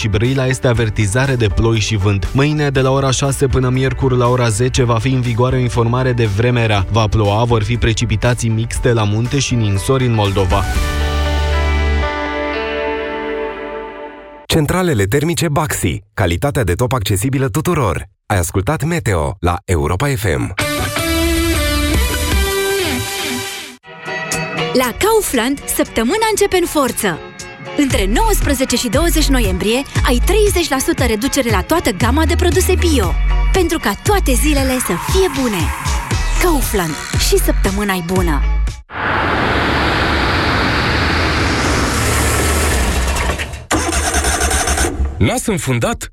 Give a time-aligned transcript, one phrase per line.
[0.00, 2.32] și Brăila este avertizare de ploi și vânt.
[2.32, 5.58] Mâine, de la ora 6 până miercuri la ora 10, va fi în vigoare o
[5.58, 6.86] informare de vreme rea.
[6.90, 10.62] Va ploua, vor fi precipitații mixte la munte și ninsori în Moldova.
[14.46, 16.02] Centralele termice Baxi.
[16.14, 18.04] Calitatea de top accesibilă tuturor.
[18.26, 20.54] Ai ascultat Meteo la Europa FM.
[24.72, 27.18] La Kaufland, săptămâna începe în forță.
[27.76, 30.20] Între 19 și 20 noiembrie ai
[31.04, 33.12] 30% reducere la toată gama de produse bio.
[33.52, 35.60] Pentru ca toate zilele să fie bune.
[36.42, 36.94] Kaufland.
[37.28, 38.42] Și săptămâna e bună.
[45.18, 46.12] Nas înfundat?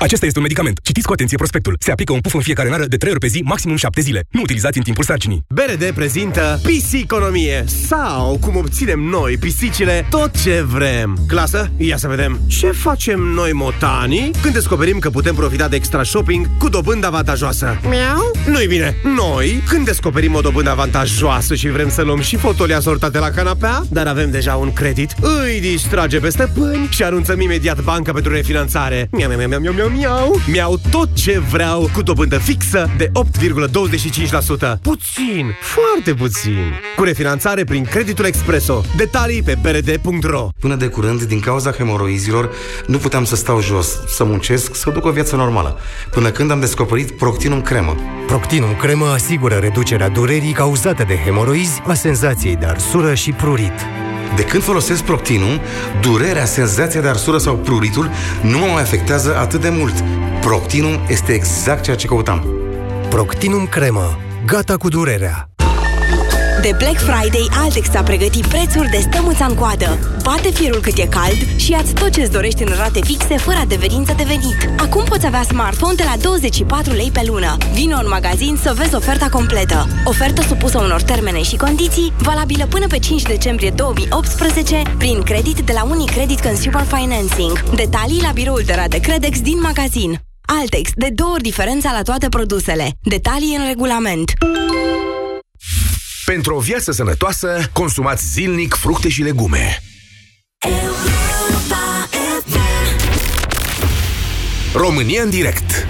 [0.00, 0.80] Acesta este un medicament.
[0.82, 1.76] Citiți cu atenție prospectul.
[1.78, 4.24] Se aplică un puf în fiecare nară de 3 ori pe zi, maximum 7 zile.
[4.30, 5.44] Nu utilizați în timpul sarcinii.
[5.48, 11.18] BRD prezintă Pisiconomie sau cum obținem noi pisicile tot ce vrem.
[11.28, 12.40] Clasă, ia să vedem.
[12.46, 17.78] Ce facem noi motanii când descoperim că putem profita de extra shopping cu dobândă avantajoasă?
[17.88, 18.30] Miau?
[18.46, 18.96] Nu-i bine.
[19.16, 23.82] Noi, când descoperim o dobândă avantajoasă și vrem să luăm și fotolii asortate la canapea,
[23.90, 29.08] dar avem deja un credit, îi distrage pe stăpâni și anunțăm imediat banca pentru refinanțare.
[29.10, 30.40] Miau, miau, miau, miau, miau, miau.
[30.46, 34.78] Mi-au tot ce vreau cu dobândă fixă de 8,25%.
[34.82, 36.72] Puțin, foarte puțin.
[36.96, 38.84] Cu refinanțare prin creditul Expreso.
[38.96, 42.50] Detalii pe brd.ro Până de curând, din cauza hemoroizilor,
[42.86, 45.78] nu puteam să stau jos, să muncesc, să duc o viață normală.
[46.10, 47.96] Până când am descoperit Proctinum Cremă.
[48.26, 54.09] Proctinum Cremă asigură reducerea durerii cauzate de hemoroizi, a senzației de arsură și prurit.
[54.36, 55.60] De când folosesc Proctinum,
[56.00, 58.10] durerea, senzația de arsură sau pruritul
[58.42, 60.04] nu mă mai afectează atât de mult.
[60.40, 62.46] Proctinum este exact ceea ce căutam.
[63.08, 64.18] Proctinum Cremă.
[64.46, 65.49] Gata cu durerea.
[66.62, 69.98] De Black Friday, Altex a pregătit prețuri de stămuța în coadă.
[70.22, 74.14] Bate firul cât e cald și ia tot ce-ți dorești în rate fixe, fără adeverință
[74.16, 74.56] de venit.
[74.78, 77.56] Acum poți avea smartphone de la 24 lei pe lună.
[77.72, 79.86] Vino în magazin să vezi oferta completă.
[80.04, 85.72] Ofertă supusă unor termene și condiții, valabilă până pe 5 decembrie 2018, prin credit de
[85.72, 87.64] la Unicredit Consumer Financing.
[87.74, 90.18] Detalii la biroul de rate Credex din magazin.
[90.60, 92.90] Altex, de două ori diferența la toate produsele.
[93.02, 94.32] Detalii în regulament.
[96.30, 99.82] Pentru o viață sănătoasă, consumați zilnic fructe și legume.
[104.74, 105.86] România în direct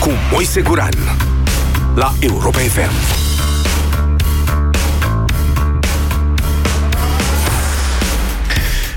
[0.00, 0.94] cu Moise Guran
[1.94, 3.21] la Europa FM.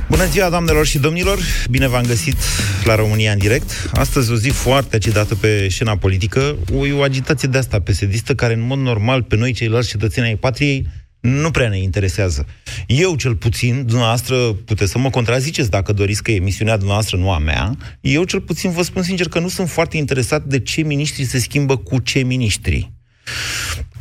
[0.09, 1.39] Bună ziua, doamnelor și domnilor!
[1.69, 2.35] Bine v-am găsit
[2.83, 3.89] la România în direct.
[3.93, 8.53] Astăzi o zi foarte agitată pe scena politică, o, o agitație de asta pesedistă care,
[8.53, 10.87] în mod normal, pe noi, ceilalți cetățeni ai patriei,
[11.19, 12.45] nu prea ne interesează.
[12.87, 17.37] Eu, cel puțin, dumneavoastră, puteți să mă contraziceți dacă doriți că emisiunea dumneavoastră nu a
[17.37, 21.25] mea, eu, cel puțin, vă spun sincer că nu sunt foarte interesat de ce miniștri
[21.25, 22.91] se schimbă cu ce miniștri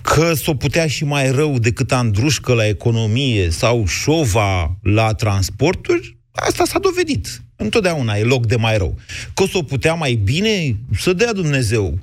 [0.05, 6.65] că s-o putea și mai rău decât Andrușcă la economie sau Șova la transporturi, asta
[6.65, 7.43] s-a dovedit.
[7.57, 8.99] Întotdeauna e loc de mai rău.
[9.35, 11.99] Că s-o putea mai bine, să dea Dumnezeu.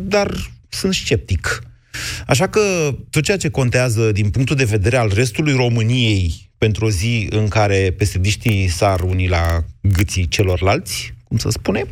[0.00, 1.62] Dar sunt sceptic.
[2.26, 2.60] Așa că
[3.10, 7.48] tot ceea ce contează din punctul de vedere al restului României pentru o zi în
[7.48, 11.84] care pesediștii s-ar uni la gâții celorlalți, cum să spune,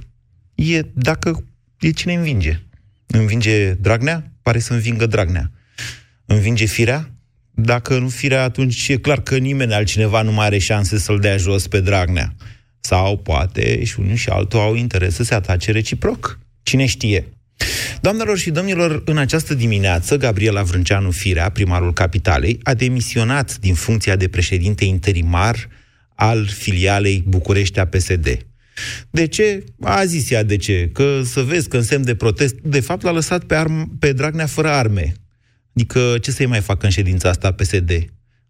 [0.55, 1.45] e dacă
[1.81, 2.61] e cine învinge.
[3.07, 4.32] Învinge Dragnea?
[4.43, 5.51] Pare să învingă Dragnea.
[6.25, 7.11] Învinge firea?
[7.55, 11.37] Dacă nu firea, atunci e clar că nimeni altcineva nu mai are șanse să-l dea
[11.37, 12.35] jos pe Dragnea.
[12.81, 16.39] Sau poate și unul și altul au interes să se atace reciproc.
[16.63, 17.27] Cine știe?
[18.01, 24.17] Doamnelor și domnilor, în această dimineață, Gabriela Vrânceanu Firea, primarul capitalei, a demisionat din funcția
[24.17, 25.69] de președinte interimar
[26.15, 28.47] al filialei București a PSD.
[29.11, 29.65] De ce?
[29.81, 30.91] A zis ea de ce.
[30.93, 34.13] Că să vezi că în semn de protest, de fapt l-a lăsat pe, arm, pe
[34.13, 35.13] Dragnea fără arme.
[35.75, 37.91] Adică ce să-i mai facă în ședința asta PSD?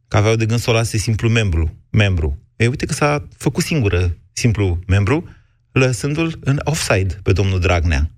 [0.08, 1.78] Că aveau de gând să o lase simplu membru.
[1.90, 2.38] membru.
[2.56, 5.28] E, uite că s-a făcut singură simplu membru,
[5.72, 8.10] lăsându-l în offside pe domnul Dragnea.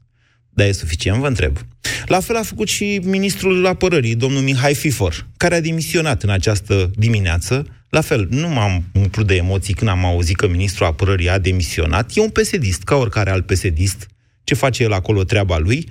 [0.55, 1.59] Dar e suficient, vă întreb.
[2.07, 6.91] La fel a făcut și ministrul apărării, domnul Mihai Fifor, care a demisionat în această
[6.95, 7.67] dimineață.
[7.89, 12.11] La fel, nu m-am umplut de emoții când am auzit că ministrul apărării a demisionat.
[12.15, 14.07] E un pesedist, ca oricare alt pesedist.
[14.45, 15.89] Ce face el acolo, treaba lui.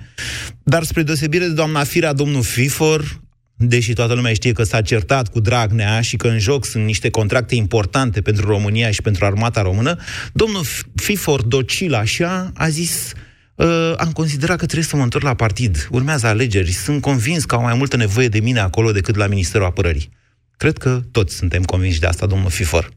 [0.62, 3.22] Dar spre deosebire de doamna Firea, domnul Fifor
[3.56, 7.10] deși toată lumea știe că s-a certat cu Dragnea și că în joc sunt niște
[7.10, 9.96] contracte importante pentru România și pentru armata română,
[10.32, 10.64] domnul
[10.94, 13.12] Fifor docil așa a zis
[13.54, 15.88] uh, am considerat că trebuie să mă întorc la partid.
[15.90, 16.70] Urmează alegeri.
[16.72, 20.10] Sunt convins că au mai multă nevoie de mine acolo decât la Ministerul Apărării.
[20.56, 22.90] Cred că toți suntem convinși de asta, domnul Fifor.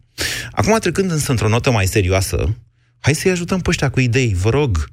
[0.51, 2.57] Acum, trecând însă într-o notă mai serioasă,
[2.99, 4.89] hai să-i ajutăm pe ăștia cu idei, vă rog,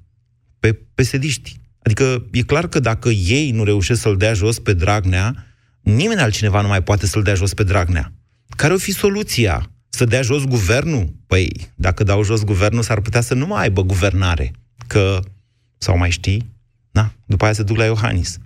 [0.58, 1.56] pe pesediști.
[1.82, 5.46] Adică e clar că dacă ei nu reușesc să-l dea jos pe Dragnea,
[5.80, 8.12] nimeni altcineva nu mai poate să-l dea jos pe Dragnea.
[8.56, 9.70] Care o fi soluția?
[9.88, 11.14] Să dea jos guvernul?
[11.26, 14.52] Păi, dacă dau jos guvernul, s-ar putea să nu mai aibă guvernare.
[14.86, 15.20] Că,
[15.84, 16.52] sau mai știi,
[16.92, 18.38] na, după aia se duc la Iohannis.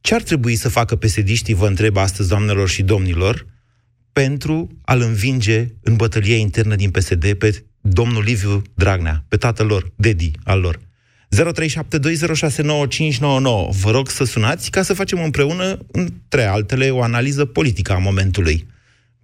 [0.00, 3.46] Ce ar trebui să facă pesediștii, vă întreb astăzi, doamnelor și domnilor,
[4.12, 9.82] pentru a-l învinge în bătălia internă din PSD pe domnul Liviu Dragnea, pe tatăl lor,
[9.96, 10.78] Dedi al lor.
[10.78, 10.80] 0372069599.
[13.82, 18.66] Vă rog să sunați ca să facem împreună, între altele, o analiză politică a momentului.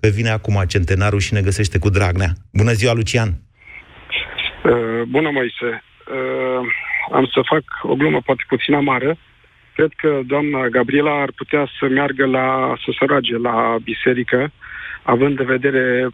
[0.00, 2.32] Pe vine acum centenarul și ne găsește cu Dragnea.
[2.52, 3.28] Bună ziua, Lucian!
[3.28, 5.82] Uh, bună, Moise!
[6.08, 6.66] Uh,
[7.12, 9.16] am să fac o glumă poate puțin amară.
[9.74, 14.50] Cred că doamna Gabriela ar putea să meargă la, să se roage la biserică,
[15.02, 16.08] având în vedere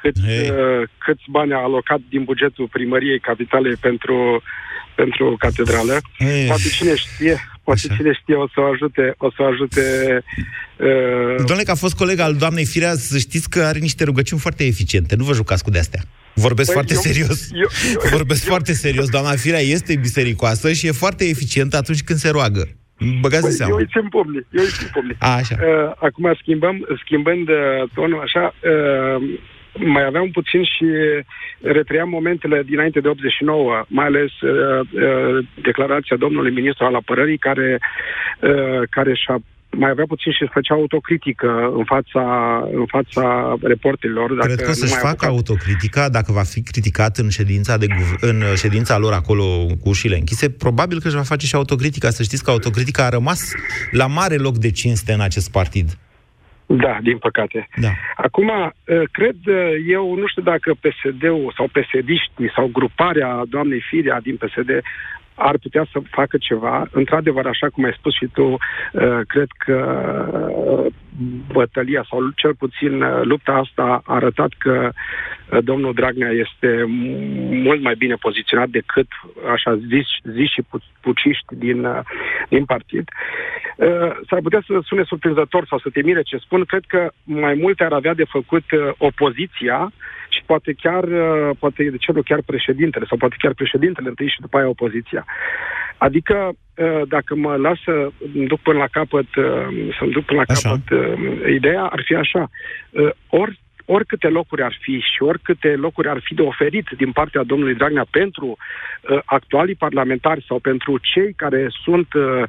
[0.00, 4.42] cât, uh, câți bani a alocat din bugetul primăriei capitalei pentru,
[4.94, 6.00] pentru catedrală.
[6.18, 6.46] Hey.
[6.46, 7.36] Poate cine știe,
[7.70, 7.96] poate Așa.
[7.96, 9.84] cine știe o să o ajute, o să ajute
[10.76, 11.34] uh...
[11.36, 14.64] Domnule, că a fost coleg al doamnei Firea, să știți că are niște rugăciuni foarte
[14.64, 15.16] eficiente.
[15.16, 16.02] Nu vă jucați cu de-astea.
[16.34, 17.38] Vorbesc păi foarte eu, serios.
[17.52, 19.08] Eu, eu, Vorbesc eu, foarte serios.
[19.08, 22.68] Doamna Firea este bisericoasă și e foarte eficientă atunci când se roagă.
[23.20, 23.72] Băgați păi, seama.
[23.72, 24.46] Eu îi țin pumnii.
[24.50, 25.16] Eu îi țin pumnii.
[25.18, 25.56] A, așa.
[25.60, 27.56] Uh, acum schimbăm, schimbând uh,
[27.94, 29.38] tonul așa, uh,
[29.74, 30.86] mai aveam puțin și
[31.60, 37.78] retrăiam momentele dinainte de 89, mai ales uh, uh, declarația domnului ministru al apărării care,
[38.40, 39.38] uh, care și-a
[39.76, 42.24] mai avea puțin și făcea autocritică în fața,
[42.72, 44.34] în fața reporterilor.
[44.34, 45.28] Dacă Cred că o să-și facă apucat.
[45.28, 47.86] autocritica dacă va fi criticat în ședința, de,
[48.20, 49.44] în ședința lor acolo
[49.80, 50.50] cu ușile închise.
[50.50, 52.10] Probabil că își va face și autocritica.
[52.10, 53.52] Să știți că autocritica a rămas
[53.90, 55.98] la mare loc de cinste în acest partid.
[56.76, 57.68] Da, din păcate.
[57.76, 57.88] Da.
[58.16, 58.72] Acum, ă,
[59.10, 59.36] cred
[59.86, 64.70] eu, nu știu dacă PSD-ul sau PSD-știi sau gruparea doamnei Firea din PSD
[65.42, 66.86] ar putea să facă ceva.
[66.90, 69.78] Într-adevăr, așa cum ai spus și tu, uh, cred că
[70.66, 70.92] uh,
[71.52, 74.90] bătălia sau cel puțin uh, lupta asta a arătat că
[75.60, 76.84] domnul Dragnea este
[77.66, 79.06] mult mai bine poziționat decât
[79.52, 80.62] așa zis, zis și
[81.00, 81.86] puciști din,
[82.48, 83.08] din partid.
[84.28, 86.64] S-ar putea să sune surprinzător sau să te mire ce spun.
[86.64, 88.64] Cred că mai multe ar avea de făcut
[88.98, 89.92] opoziția
[90.30, 94.28] și poate chiar, uh, poate de ce nu chiar președintele, sau poate chiar președintele întâi
[94.28, 95.24] și după aia opoziția.
[95.96, 99.44] Adică, uh, dacă mă las să duc până la capăt, uh,
[99.98, 100.68] să duc până la așa.
[100.68, 100.86] capăt
[101.48, 102.50] ideea, ar fi așa.
[103.28, 103.60] Ori
[103.92, 108.06] oricâte locuri ar fi și oricâte locuri ar fi de oferit din partea domnului Dragnea
[108.10, 112.42] pentru uh, actualii parlamentari sau pentru cei care sunt uh,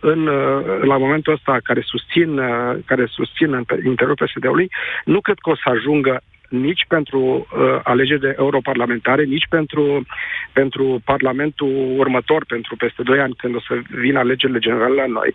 [0.00, 4.70] în, uh, la momentul ăsta, care susțin, uh, care susțin în interiorul PSD-ului,
[5.04, 10.06] nu cred că o să ajungă nici pentru uh, alegerile europarlamentare, nici pentru,
[10.52, 15.34] pentru Parlamentul următor, pentru peste 2 ani, când o să vină alegerile generale la noi.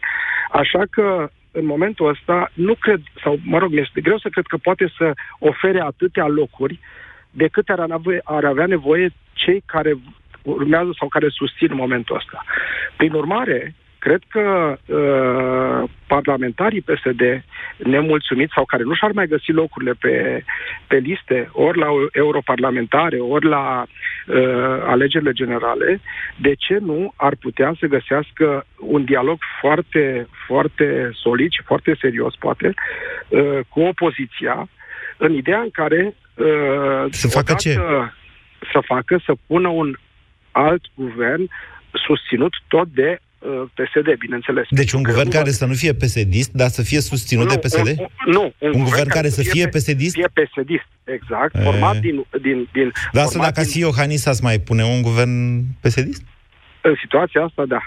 [0.52, 4.58] Așa că în momentul ăsta nu cred, sau mă rog, mi-este greu să cred că
[4.58, 6.80] poate să ofere atâtea locuri
[7.32, 9.94] decât ar, avea, ar avea nevoie cei care
[10.44, 12.46] urmează sau care susțin în momentul ăsta.
[12.98, 17.44] Prin urmare, Cred că uh, parlamentarii PSD
[17.78, 20.44] nemulțumiți sau care nu și-ar mai găsi locurile pe,
[20.88, 24.36] pe liste, ori la europarlamentare, ori la uh,
[24.86, 26.02] alegerile generale,
[26.36, 32.36] de ce nu ar putea să găsească un dialog foarte, foarte solid și foarte serios,
[32.36, 32.74] poate,
[33.30, 34.70] uh, cu opoziția,
[35.18, 37.74] în ideea în care uh, să facă ce?
[38.72, 39.96] Să facă, să pună un
[40.52, 41.50] alt guvern
[41.92, 43.31] susținut tot de Uh,
[43.74, 44.68] PSD, bineînțeles.
[44.70, 47.88] Deci un guvern care să nu fie psd dar să fie susținut nu, de PSD?
[47.88, 50.70] Un, nu, un, un guvern care, care să fie psd Fie psd
[51.04, 51.60] exact, e...
[51.60, 52.26] format din...
[52.42, 53.82] din, din Dar asta dacă din...
[53.82, 56.08] Iohannis ați mai pune un guvern psd
[56.82, 57.82] În situația asta, da.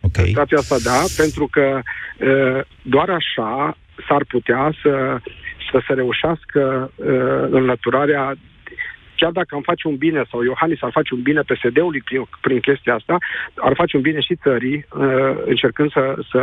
[0.00, 0.22] Okay.
[0.24, 1.80] În situația asta, da, pentru că
[2.18, 3.76] uh, doar așa
[4.08, 5.20] s-ar putea să,
[5.70, 7.06] să se reușească uh,
[7.50, 8.36] înlăturarea
[9.20, 12.60] chiar dacă am face un bine sau Iohannis ar face un bine PSD-ului prin, prin
[12.68, 13.14] chestia asta,
[13.68, 16.40] ar face un bine și țării, uh, încercând să, să,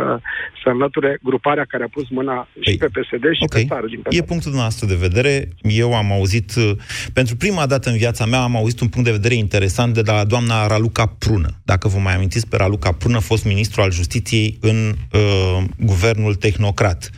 [0.62, 3.62] să înlăture gruparea care a pus mâna și pe PSD și okay.
[3.62, 3.86] pe țară.
[3.86, 5.48] Din e punctul nostru de vedere.
[5.82, 6.70] Eu am auzit, uh,
[7.12, 10.24] pentru prima dată în viața mea, am auzit un punct de vedere interesant de la
[10.24, 11.50] doamna Raluca Prună.
[11.64, 14.78] Dacă vă mai amintiți pe Raluca Prună, fost ministru al justiției în
[15.12, 17.10] uh, guvernul tehnocrat.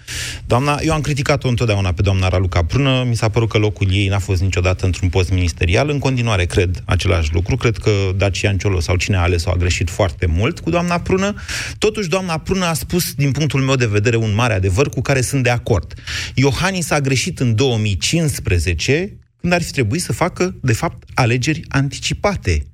[0.47, 4.09] Doamna, eu am criticat-o întotdeauna pe doamna Raluca Prună, mi s-a părut că locul ei
[4.09, 5.49] n-a fost niciodată într-un post ministerial.
[5.87, 9.91] În continuare cred același lucru, cred că Dacian Ciolo sau cine a ales-o a greșit
[9.91, 11.35] foarte mult cu doamna Prună.
[11.79, 15.21] Totuși, doamna Prună a spus, din punctul meu de vedere, un mare adevăr cu care
[15.21, 15.95] sunt de acord.
[16.35, 22.67] Iohannis a greșit în 2015 când ar fi trebuit să facă, de fapt, alegeri anticipate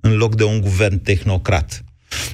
[0.00, 1.84] în loc de un guvern tehnocrat.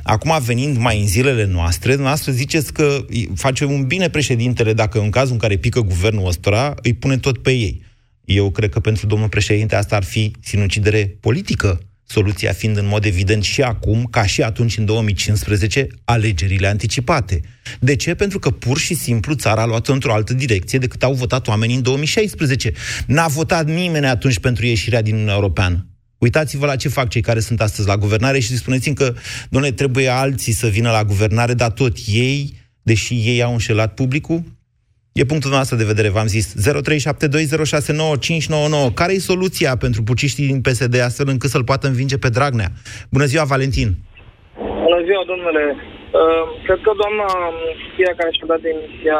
[0.03, 5.11] Acum, venind mai în zilele noastre, dumneavoastră ziceți că face un bine președintele dacă în
[5.11, 7.83] cazul în care pică guvernul ăsta, îi pune tot pe ei.
[8.29, 13.05] Eu cred că pentru domnul președinte asta ar fi sinucidere politică, soluția fiind în mod
[13.05, 17.41] evident și acum, ca și atunci în 2015, alegerile anticipate.
[17.81, 18.15] De ce?
[18.15, 21.77] Pentru că pur și simplu țara a luat într-o altă direcție decât au votat oamenii
[21.77, 22.73] în 2016.
[23.07, 25.87] N-a votat nimeni atunci pentru ieșirea din Uniunea Europeană.
[26.19, 29.15] Uitați-vă la ce fac cei care sunt astăzi la guvernare și spuneți-mi că,
[29.51, 34.58] doamne, trebuie alții să vină la guvernare, dar tot ei, deși ei au înșelat publicul,
[35.21, 36.47] E punctul nostru de vedere, v-am zis.
[38.91, 38.95] 0372069599.
[39.01, 42.71] Care e soluția pentru puciștii din PSD astfel încât să-l poată învinge pe Dragnea?
[43.15, 43.89] Bună ziua, Valentin!
[44.87, 45.65] Bună ziua, domnule!
[46.21, 47.29] Uh, cred că doamna
[47.95, 49.19] Fia care și-a dat demisia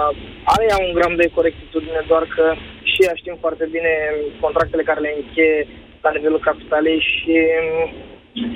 [0.53, 2.45] are ea un gram de corectitudine, doar că
[2.91, 3.93] și ea știm foarte bine
[4.45, 5.59] contractele care le încheie
[6.05, 7.35] la nivelul capitalei și,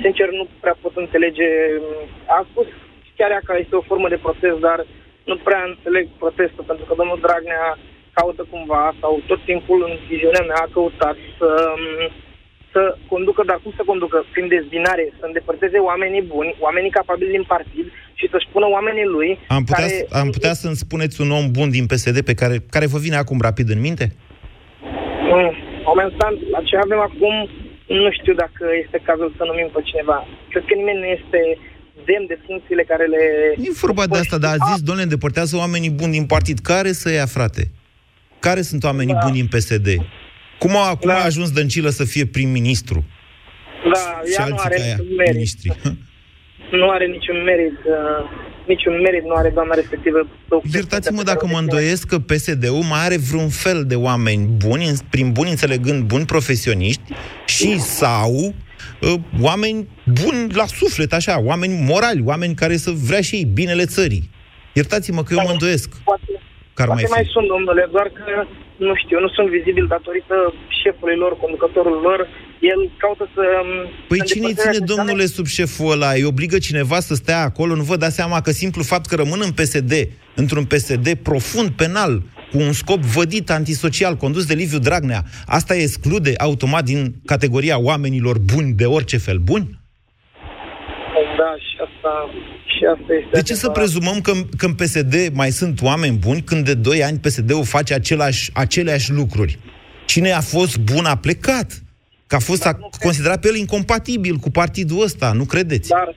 [0.03, 1.49] sincer, nu prea pot înțelege.
[2.37, 2.67] A spus
[3.17, 4.79] chiar ea că este o formă de protest, dar
[5.29, 7.65] nu prea înțeleg protestul, pentru că domnul Dragnea
[8.17, 11.49] caută cumva, sau tot timpul în viziunea mea a căutat să,
[12.71, 14.17] să conducă, dar cum să conducă?
[14.33, 19.29] Prin dezbinare, să îndepărteze oamenii buni, oamenii capabili din partid și să-și pună oamenii lui...
[19.47, 20.07] Am putea, care...
[20.21, 23.39] am putea să-mi spuneți un om bun din PSD pe care, care vă vine acum
[23.41, 24.05] rapid în minte?
[25.31, 25.53] Mm
[25.91, 27.35] momentan, la ce avem acum,
[28.03, 30.17] nu știu dacă este cazul să numim pe cineva.
[30.51, 31.41] Cred că nimeni nu este
[32.05, 33.23] demn de funcțiile care le...
[33.57, 36.59] E vorba de asta, dar a zis, domnule, îndepărtează oamenii buni din partid.
[36.59, 37.71] Care să ia, frate?
[38.39, 39.19] Care sunt oamenii da.
[39.23, 39.87] buni din PSD?
[40.59, 41.15] Cum a, cum da.
[41.15, 43.05] a ajuns Dăncilă să fie prim-ministru?
[43.93, 45.57] Da, și ea nu are niciun merit.
[46.71, 47.77] Nu are niciun merit.
[47.85, 50.27] Uh niciun merit nu are doamna respectivă.
[50.73, 55.49] Iertați-mă dacă mă îndoiesc că PSD-ul mai are vreun fel de oameni buni, prin buni
[55.49, 57.01] înțelegând buni profesioniști,
[57.45, 58.53] și sau uh,
[59.41, 64.29] oameni buni la suflet, așa, oameni morali, oameni care să vrea și ei binele țării.
[64.73, 65.89] Iertați-mă că eu mă îndoiesc.
[66.03, 66.41] Poate,
[66.73, 71.37] poate mai, mai sunt, domnule, doar că nu știu, nu sunt vizibili datorită șefului lor,
[71.37, 72.27] conducătorul lor.
[72.59, 73.43] El caută să...
[74.07, 76.11] Păi să cine ține, domnule, sub șeful ăla?
[76.11, 77.75] Îi obligă cineva să stea acolo?
[77.75, 79.93] Nu vă dați seama că simplu fapt că rămân în PSD,
[80.35, 82.21] într-un PSD profund penal,
[82.53, 88.37] cu un scop vădit antisocial, condus de Liviu Dragnea, asta exclude automat din categoria oamenilor
[88.39, 89.67] buni de orice fel buni?
[91.37, 92.11] Da, și asta
[92.65, 96.41] și asta este de ce să prezumăm că, că în PSD mai sunt oameni buni
[96.41, 99.59] când de 2 ani PSD-ul face același, aceleași lucruri?
[100.05, 101.69] Cine a fost bun a plecat.
[102.27, 102.73] Că a fost a
[103.05, 105.89] considerat pe el incompatibil cu partidul ăsta, nu credeți?
[105.89, 106.15] Dar,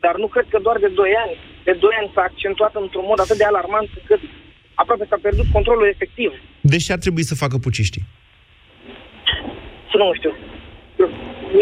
[0.00, 1.34] dar nu cred că doar de 2 ani.
[1.68, 4.20] De 2 ani s-a accentuat într-un mod atât de alarmant încât
[4.82, 6.30] aproape s-a pierdut controlul efectiv.
[6.60, 8.04] Deci ce ar trebui să facă puciștii?
[10.00, 10.32] Nu știu.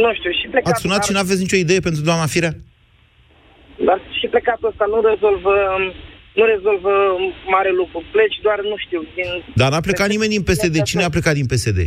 [0.05, 0.31] Nu știu.
[0.39, 1.07] Și plecat, Ați sunat dar...
[1.07, 2.55] și nu aveți nicio idee pentru doamna Firea?
[3.87, 5.55] Dar și plecatul ăsta nu rezolvă
[6.39, 6.93] nu rezolvă
[7.55, 7.99] mare lucru.
[8.13, 9.29] Pleci doar, nu știu, din...
[9.55, 10.83] Dar n-a plecat nimeni din PSD.
[10.83, 11.79] Cine a plecat din PSD?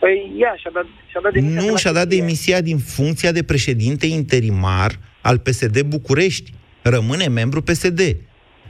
[0.00, 1.60] Păi ea și-a dat, și-a dat demisia.
[1.60, 6.52] Nu, și-a dat demisia din funcția de președinte interimar al PSD București.
[6.82, 8.00] Rămâne membru PSD.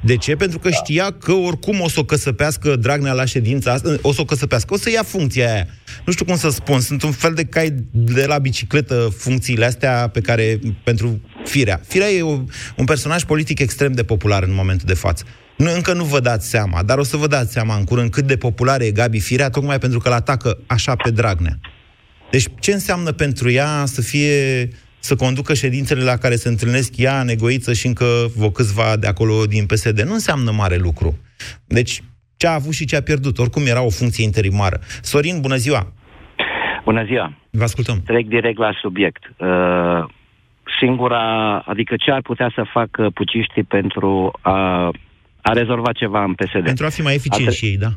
[0.00, 0.36] De ce?
[0.36, 4.20] Pentru că știa că oricum o să o căsăpească Dragnea la ședința asta, o să
[4.20, 5.66] o căsăpească, o să ia funcția aia.
[6.04, 10.08] Nu știu cum să spun, sunt un fel de cai de la bicicletă funcțiile astea
[10.08, 11.80] pe care, pentru Firea.
[11.86, 12.42] Firea e o,
[12.76, 15.24] un personaj politic extrem de popular în momentul de față.
[15.56, 18.26] Nu, încă nu vă dați seama, dar o să vă dați seama în curând cât
[18.26, 21.58] de popular e Gabi Firea, tocmai pentru că îl atacă așa pe Dragnea.
[22.30, 24.68] Deci ce înseamnă pentru ea să fie
[25.00, 28.04] să conducă ședințele la care se întâlnesc ea, Negoiță și încă
[28.36, 30.00] vă câțiva de acolo din PSD.
[30.00, 31.18] Nu înseamnă mare lucru.
[31.66, 32.02] Deci,
[32.36, 33.38] ce a avut și ce a pierdut.
[33.38, 34.78] Oricum era o funcție interimară.
[35.02, 35.92] Sorin, bună ziua!
[36.84, 37.32] Bună ziua!
[37.50, 38.02] Vă ascultăm.
[38.06, 39.22] Trec direct la subiect.
[39.36, 40.04] Uh,
[40.78, 44.90] singura, adică ce ar putea să facă puciștii pentru a,
[45.40, 46.64] a rezolva ceva în PSD?
[46.64, 47.88] Pentru a fi mai eficienți și ei, da?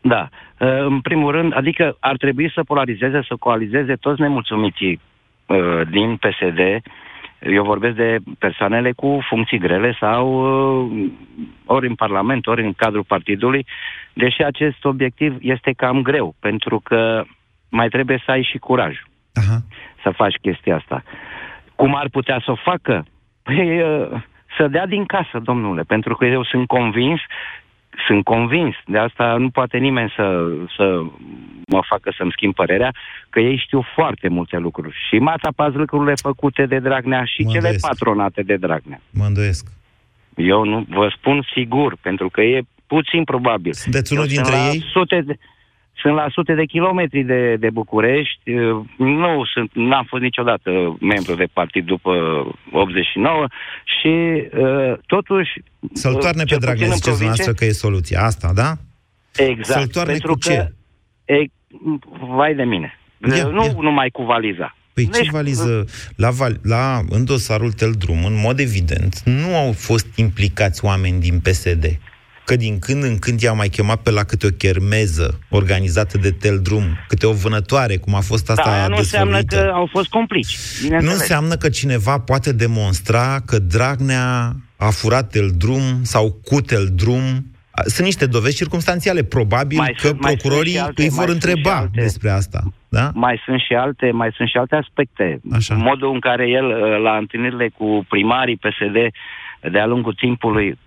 [0.00, 0.28] Da.
[0.58, 5.00] Uh, În primul rând, adică ar trebui să polarizeze, să coalizeze toți nemulțumiții
[5.46, 6.82] uh, din PSD.
[7.40, 10.24] Eu vorbesc de persoanele cu funcții grele sau
[10.84, 11.10] uh,
[11.64, 13.66] ori în Parlament, ori în cadrul partidului,
[14.12, 17.24] deși acest obiectiv este cam greu, pentru că
[17.68, 18.96] mai trebuie să ai și curaj
[19.34, 19.58] Aha.
[20.02, 21.02] să faci chestia asta.
[21.74, 23.04] Cum ar putea să o facă?
[23.42, 24.22] Păi, uh,
[24.56, 27.20] să dea din casă, domnule, pentru că eu sunt convins,
[28.06, 30.46] sunt convins, de asta nu poate nimeni să,
[30.76, 31.00] să
[31.66, 32.94] mă facă să-mi schimb părerea,
[33.30, 34.96] că ei știu foarte multe lucruri.
[35.08, 37.86] Și m-a tapat lucrurile făcute de Dragnea și Mă cele îndoiesc.
[37.86, 39.00] patronate de Dragnea.
[39.10, 39.66] Mă îndoiesc.
[40.36, 43.72] Eu nu vă spun sigur, pentru că e puțin probabil.
[43.72, 44.84] Sunteți unul Eu dintre sunt la ei?
[44.92, 45.38] Sute de,
[45.94, 48.50] sunt la sute de kilometri de, de București.
[48.50, 52.10] Uh, Nu sunt, n-am fost niciodată membru de partid după
[52.72, 53.46] 89
[53.84, 55.50] și uh, totuși...
[55.92, 58.50] Să-l uh, toarne pe cel puțin Dragnea, în ziceți provincie- noastră că e soluția asta,
[58.54, 58.72] da?
[59.36, 59.80] Exact.
[59.80, 60.72] Să-l toarne pentru cu că, ce?
[61.24, 61.44] E,
[62.36, 62.98] vai de mine.
[63.36, 63.72] Ia, nu ia.
[63.80, 64.76] numai cu valiza.
[64.94, 65.84] Păi Deci, ce valiză?
[66.16, 71.40] La, val- la, în dosarul Teldrum, în mod evident, nu au fost implicați oameni din
[71.40, 71.84] PSD.
[72.44, 76.30] Că din când în când i-au mai chemat pe la câte o chermeză organizată de
[76.30, 79.70] Teldrum, câte o vânătoare, cum a fost asta Da, aia aia nu înseamnă dezvăluită.
[79.70, 80.58] că au fost complici.
[80.80, 81.18] Nu bineînțeles.
[81.20, 87.22] înseamnă că cineva poate demonstra că Dragnea a furat Teldrum sau cu Teldrum.
[87.86, 89.22] Sunt niște dovezi circumstanțiale.
[89.22, 91.76] Probabil Mai că sunt- mai sunt procurorii și alte- îi mai vor sunt și întreba
[91.76, 92.00] alte.
[92.00, 92.62] despre asta.
[92.88, 93.10] Da?
[93.14, 95.40] Mai sunt și alte, mai sunt și alte aspecte.
[95.52, 95.74] Așa.
[95.74, 98.96] Modul în care el, uh, la întâlnirile cu primarii PSD
[99.72, 100.78] de-a lungul timpului,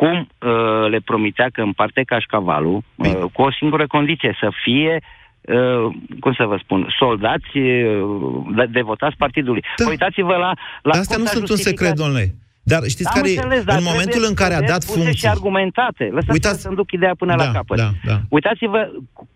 [0.00, 5.00] cum uh, le promitea că împarte cașcavalul, uh, cu o singură condiție, să fie
[5.40, 9.64] Uh, cum să vă spun, soldați uh, de- devotați partidului.
[9.76, 9.88] Da.
[9.88, 10.52] Uitați-vă la...
[10.82, 12.34] la Astea cum nu s-a sunt un justificat- secret, domnule.
[12.72, 14.98] Dar știți Am care, înțeles, dar în momentul trebuie- în care a trebuie dat spuse
[15.00, 15.18] funcții...
[15.22, 16.04] și argumentate.
[16.16, 17.76] Lăsați-mă Uitați- să-mi duc ideea până Da, la capăt.
[17.82, 18.16] da, da.
[18.28, 18.80] Uitați-vă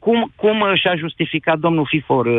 [0.05, 2.37] cum, cum uh, și-a justificat domnul Fifor uh,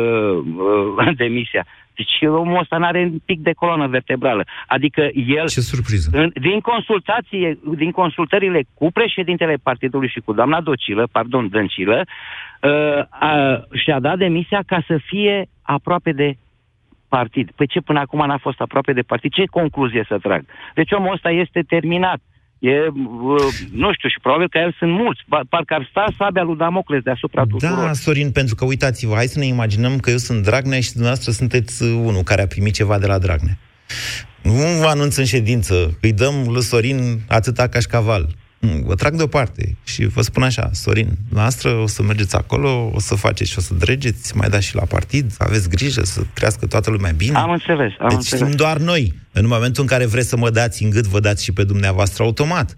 [1.06, 1.64] uh, demisia.
[1.98, 4.44] Deci omul ăsta n-are un pic de coloană vertebrală.
[4.66, 5.00] Adică
[5.38, 6.08] el, Ce surpriză.
[6.12, 12.04] în, din consultație, din consultările cu președintele partidului și cu doamna Docilă, pardon, Dăncilă,
[12.62, 16.36] uh, a, și-a dat demisia ca să fie aproape de
[17.08, 17.50] partid.
[17.56, 19.32] Păi ce până acum n-a fost aproape de partid?
[19.32, 20.44] Ce concluzie să trag?
[20.74, 22.20] Deci omul ăsta este terminat.
[22.58, 25.20] E, uh, nu știu, și probabil că el sunt mulți.
[25.28, 27.84] Ba- Parcă ar sta sabia lui Damocles deasupra tuturor.
[27.84, 31.32] Da, Sorin, pentru că uitați-vă, hai să ne imaginăm că eu sunt Dragnea și dumneavoastră
[31.32, 33.58] sunteți uh, unul care a primit ceva de la Dragnea.
[34.42, 38.34] Nu vă anunț în ședință, îi dăm lui Sorin atâta cașcaval.
[38.58, 43.00] Nu, vă trag deoparte și vă spun așa, Sorin, noastră o să mergeți acolo, o
[43.00, 46.66] să faceți și o să dregeți, mai dați și la partid, aveți grijă să crească
[46.66, 47.36] toată lumea bine.
[47.36, 48.44] Am înțeles, am deci înțeles.
[48.44, 49.14] știm doar noi.
[49.32, 52.22] În momentul în care vreți să mă dați în gât, vă dați și pe dumneavoastră
[52.22, 52.76] automat.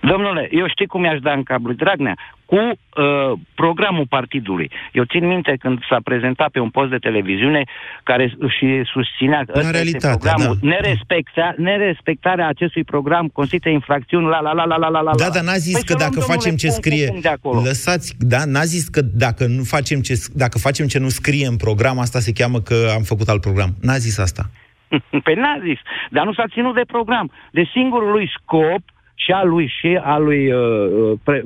[0.00, 2.16] Domnule, eu știu cum i-aș da în cap lui Dragnea.
[2.46, 4.70] Cu uh, programul partidului.
[4.92, 7.64] Eu țin minte când s-a prezentat pe un post de televiziune
[8.02, 10.58] care și susținea că ăsta este realitate, programul.
[10.60, 10.68] da.
[10.68, 15.10] Nerespecta, nerespectarea acestui program constituie infracțiuni la la la la la la la.
[15.14, 17.06] Da, dar n-a zis Păi că să dacă luăm, domnule, facem ce punct cu scrie...
[17.06, 17.60] punct de acolo.
[17.60, 21.56] Lăsați, da, n-a zis că dacă, nu facem ce, dacă facem ce nu scrie în
[21.56, 23.70] program, asta se cheamă că am făcut alt program.
[23.80, 24.42] N-a zis asta.
[25.24, 25.78] Păi n-a zis,
[26.10, 27.30] dar nu s-a ținut de program.
[27.50, 28.82] De singurul lui scop
[29.24, 30.60] și al lui și al lui uh,
[30.92, 31.42] uh, pre,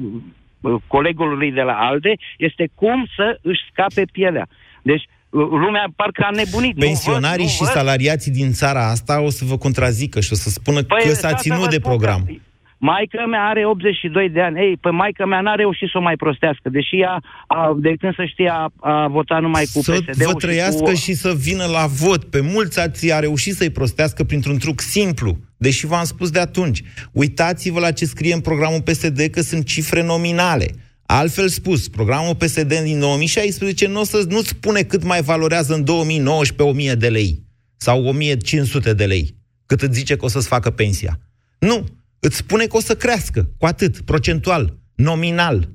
[0.61, 4.47] uh, colegului de la ALDE este cum să își scape pielea.
[4.83, 6.75] Deci uh, lumea parcă a nebunit.
[6.77, 7.77] Nu Pensionarii văd, și nu văd.
[7.77, 11.11] salariații din țara asta o să vă contrazică și o să spună că s-a Păi,
[11.11, 12.25] asta ținut vă de spun program.
[12.27, 12.33] că
[12.79, 14.59] Maica mea are 82 de ani.
[14.61, 18.15] Ei, păi maica mea n-a reușit să o mai prostească, deși ea, a, de când
[18.15, 21.11] să știe, a, a votat numai cu Să PSD-ul vă trăiască și cu...
[21.11, 22.25] și să vină la vot.
[22.25, 25.37] Pe mulți ați a reușit să-i prostească printr-un truc simplu.
[25.57, 26.83] Deși v-am spus de atunci.
[27.13, 30.67] Uitați-vă la ce scrie în programul PSD, că sunt cifre nominale.
[31.07, 35.85] Altfel spus, programul PSD din 2016 nu, o să, nu spune cât mai valorează în
[35.85, 37.43] 2019 1000 de lei
[37.77, 39.35] sau 1500 de lei,
[39.67, 41.19] cât îți zice că o să-ți facă pensia.
[41.59, 41.85] Nu,
[42.27, 45.69] îți spune că o să crească, cu atât, procentual, nominal.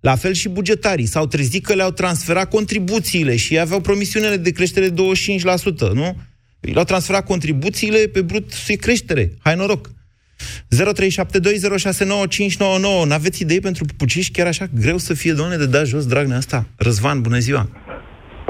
[0.00, 4.50] La fel și bugetarii s-au trezit că le-au transferat contribuțiile și ei aveau promisiunile de
[4.50, 5.04] creștere de 25%,
[5.92, 6.16] nu?
[6.60, 9.32] Le-au transferat contribuțiile pe brut și creștere.
[9.38, 9.90] Hai noroc!
[10.68, 16.36] 0372069599 N-aveți idei pentru pupuciși chiar așa greu să fie, domnule, de da jos Dragnea
[16.36, 16.66] asta?
[16.76, 17.89] Răzvan, bună ziua!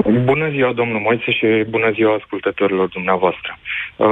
[0.09, 3.59] Bună ziua, domnul Moise, și bună ziua ascultătorilor dumneavoastră.
[3.95, 4.07] Uh,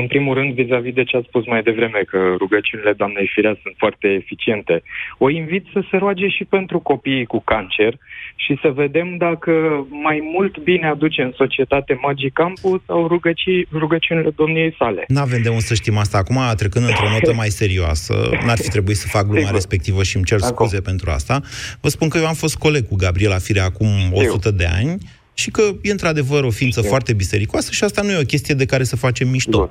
[0.00, 3.74] în primul rând, vis-a-vis de ce ați spus mai devreme, că rugăciunile doamnei Firea sunt
[3.78, 4.82] foarte eficiente,
[5.18, 7.98] o invit să se roage și pentru copiii cu cancer
[8.34, 9.52] și să vedem dacă
[9.90, 15.04] mai mult bine aduce în societate Magic Campus sau rugăci, rugăciunile domniei sale.
[15.08, 16.18] Nu avem de unde să știm asta.
[16.18, 18.14] Acum, trecând într-o notă mai serioasă,
[18.46, 20.90] n-ar fi trebuit să fac gluma respectivă și îmi cer scuze Acum.
[20.90, 21.40] pentru asta.
[21.80, 24.96] Vă spun că eu am fost coleg cu Gabriela Firea acum 100 de ani
[25.34, 26.90] și că e într-adevăr o ființă Știu.
[26.90, 29.58] foarte bisericoasă și asta nu e o chestie de care să facem mișto.
[29.58, 29.70] Nu.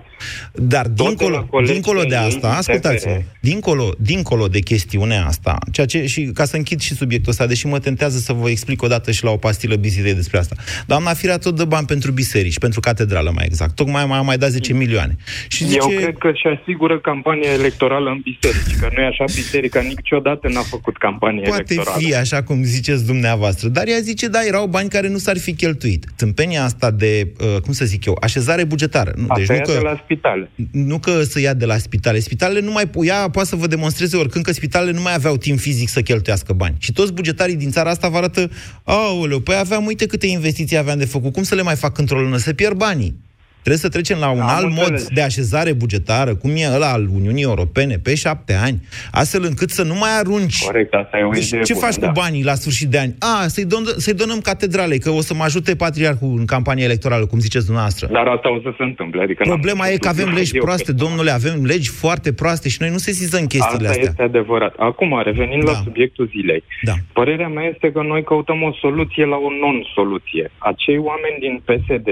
[0.51, 6.45] Dar dincolo, dincolo de asta, ascultați-mă, dincolo, dincolo de chestiunea asta, ceea ce, și ca
[6.45, 9.31] să închid și subiectul ăsta, deși mă tentează să vă explic o dată și la
[9.31, 10.55] o pastilă bizide despre asta.
[10.85, 13.75] Doamna Firea tot dă bani pentru biserici, pentru catedrală mai exact.
[13.75, 15.17] Tocmai mai, mai dat 10 milioane.
[15.47, 15.77] Și zice...
[15.91, 20.47] Eu cred că și asigură campania electorală în biserici, că nu e așa, biserica niciodată
[20.47, 21.89] n-a făcut campanie Poate electorală.
[21.89, 25.37] Poate fi așa cum ziceți dumneavoastră, dar ea zice, da, erau bani care nu s-ar
[25.37, 26.05] fi cheltuit.
[26.15, 29.13] Tâmpenia asta de, uh, cum să zic eu, așezare bugetară.
[29.15, 30.49] Nu, deci nu că, de la spitale.
[30.71, 32.19] Nu că să ia de la spitale.
[32.19, 35.59] Spitalele nu mai, ea poate să vă demonstreze oricând că spitalele nu mai aveau timp
[35.59, 36.75] fizic să cheltuiască bani.
[36.79, 38.51] Și toți bugetarii din țara asta vă arată,
[38.83, 42.21] aoleu, păi aveam, uite câte investiții aveam de făcut, cum să le mai fac într-o
[42.21, 43.15] lună, să pierd banii.
[43.63, 44.89] Trebuie să trecem la un Am alt înțeles.
[45.03, 49.69] mod de așezare bugetară, cum e ăla al Uniunii Europene, pe șapte ani, astfel încât
[49.69, 50.63] să nu mai arunci.
[50.65, 52.05] Corect, asta e o deci, ce bună, faci da.
[52.07, 53.15] cu banii la sfârșit de ani?
[53.19, 57.25] A, să-i, don- să donăm catedralei, că o să mă ajute patriarhul în campania electorală,
[57.25, 58.07] cum ziceți dumneavoastră.
[58.11, 59.21] Dar asta o să se întâmple.
[59.21, 62.97] Adică Problema e că avem legi proaste, domnule, avem legi foarte proaste și noi nu
[62.97, 64.09] sesizăm chestiile asta astea.
[64.09, 64.73] este adevărat.
[64.77, 65.71] Acum, revenind Da.
[65.71, 66.93] la subiectul zilei, Da.
[67.13, 70.51] părerea mea este că noi căutăm o soluție la o non-soluție.
[70.57, 72.07] Acei oameni din PSD,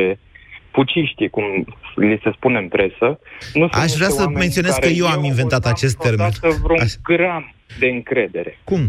[0.72, 1.44] puciștii, cum
[1.96, 3.20] li se spune în presă,
[3.54, 5.98] nu sunt Aș niște vrea să oameni menționez care că eu am inventat n-am acest
[5.98, 6.30] termen.
[6.30, 8.58] vreodată vreun Aș- gram de încredere.
[8.64, 8.82] Cum?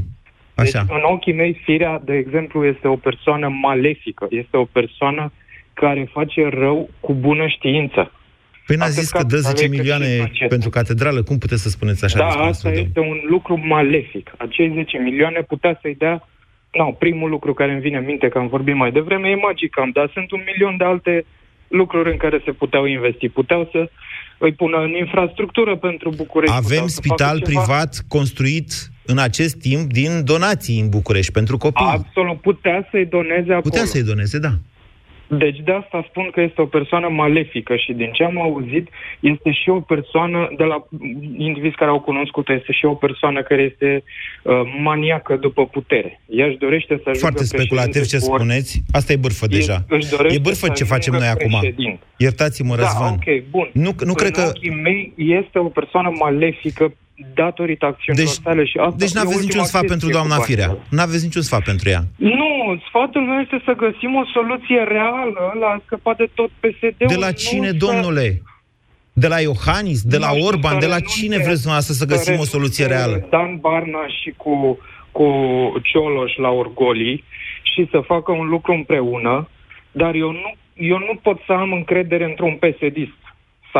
[0.54, 0.80] Așa.
[0.86, 4.26] Deci, în ochii mei, Firea, de exemplu, este o persoană malefică.
[4.30, 5.32] Este o persoană
[5.72, 8.12] care face rău cu bună știință.
[8.66, 10.46] Păi n-a Atât zis că dă capitală 10 cât și milioane societate.
[10.54, 11.22] pentru catedrală?
[11.22, 12.86] Cum puteți să spuneți așa da, despre asta domnule?
[12.86, 14.32] este un lucru malefic.
[14.36, 16.28] Acei 10 milioane putea să-i dea...
[16.72, 19.90] No, primul lucru care îmi vine în minte, că am vorbit mai devreme, e Magicam,
[19.90, 21.24] dar sunt un milion de alte
[21.72, 23.28] lucruri în care se puteau investi.
[23.28, 23.90] Puteau să
[24.38, 26.54] îi pună în infrastructură pentru București.
[26.54, 27.60] Avem puteau să spital facă ceva.
[27.60, 28.68] privat construit
[29.06, 31.84] în acest timp din donații în București pentru copii.
[31.88, 33.60] Absolut, putea să-i doneze acolo.
[33.60, 34.52] Putea să-i doneze, da.
[35.38, 38.88] Deci de asta spun că este o persoană malefică și din ce am auzit,
[39.20, 40.86] este și o persoană, de la
[41.36, 44.02] indivizi care au cunoscut-o, este și o persoană care este
[44.42, 46.20] uh, maniacă după putere.
[46.26, 48.82] Ea își dorește să ajungă Foarte speculativ ce președinte cu ori- spuneți.
[48.92, 49.84] Asta e bârfă E- deja.
[49.88, 51.58] își dorește E bârfă să ce facem noi ajungă acum.
[51.60, 52.00] președinte.
[52.16, 53.12] Iertați-mă, Da, Răzvan.
[53.12, 53.70] ok, bun.
[53.72, 54.42] Nu, nu în cred că...
[54.48, 56.92] ochii mei este o persoană malefică
[57.34, 60.12] datorită acțiunilor Deci, sale și asta deci e n-aveți ultima niciun sfat chestie pentru cu
[60.16, 60.48] doamna banii.
[60.50, 60.70] Firea.
[60.96, 62.02] N-aveți niciun sfat pentru ea.
[62.16, 62.50] Nu,
[62.88, 67.08] sfatul meu este să găsim o soluție reală la a scăpa de tot PSD-ul.
[67.14, 68.42] De la nu cine, să- domnule?
[69.12, 70.02] De la Iohannis?
[70.02, 70.72] De la Nu știu, Orban?
[70.72, 73.26] să De la renunțe- cine vreți dumneavoastră să găsim o soluție renunțe reală?
[73.30, 74.78] Dan Barna și cu,
[75.12, 75.26] cu
[75.82, 77.24] Cioloș la Orgolii
[77.62, 79.48] și să facă un lucru împreună,
[79.92, 83.20] dar eu nu, eu nu pot să am încredere într-un PSD-ist
[83.72, 83.78] să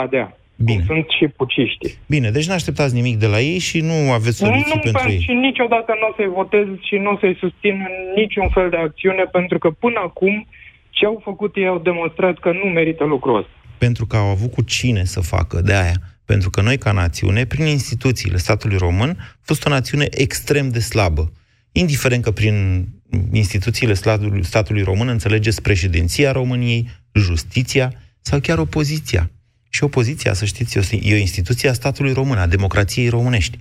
[0.64, 0.74] dea.
[0.74, 0.84] Bine.
[0.86, 1.86] Sunt și puciști.
[2.14, 5.20] Bine, deci nu așteptați nimic de la ei și nu aveți soluții nu, pentru ei.
[5.26, 8.76] și niciodată nu o să-i votez și nu o să-i susțin în niciun fel de
[8.76, 10.46] acțiune, pentru că până acum
[10.90, 13.50] ce au făcut ei au demonstrat că nu merită lucrul ăsta.
[13.78, 15.96] pentru că au avut cu cine să facă de aia.
[16.24, 20.78] Pentru că noi, ca națiune, prin instituțiile statului român, a fost o națiune extrem de
[20.78, 21.32] slabă.
[21.72, 22.86] Indiferent că prin
[23.32, 29.30] instituțiile statului, statului român înțelegeți președinția României, justiția sau chiar opoziția.
[29.76, 30.72] Și opoziția, să știți,
[31.08, 33.56] e o instituție a statului român, a democrației românești.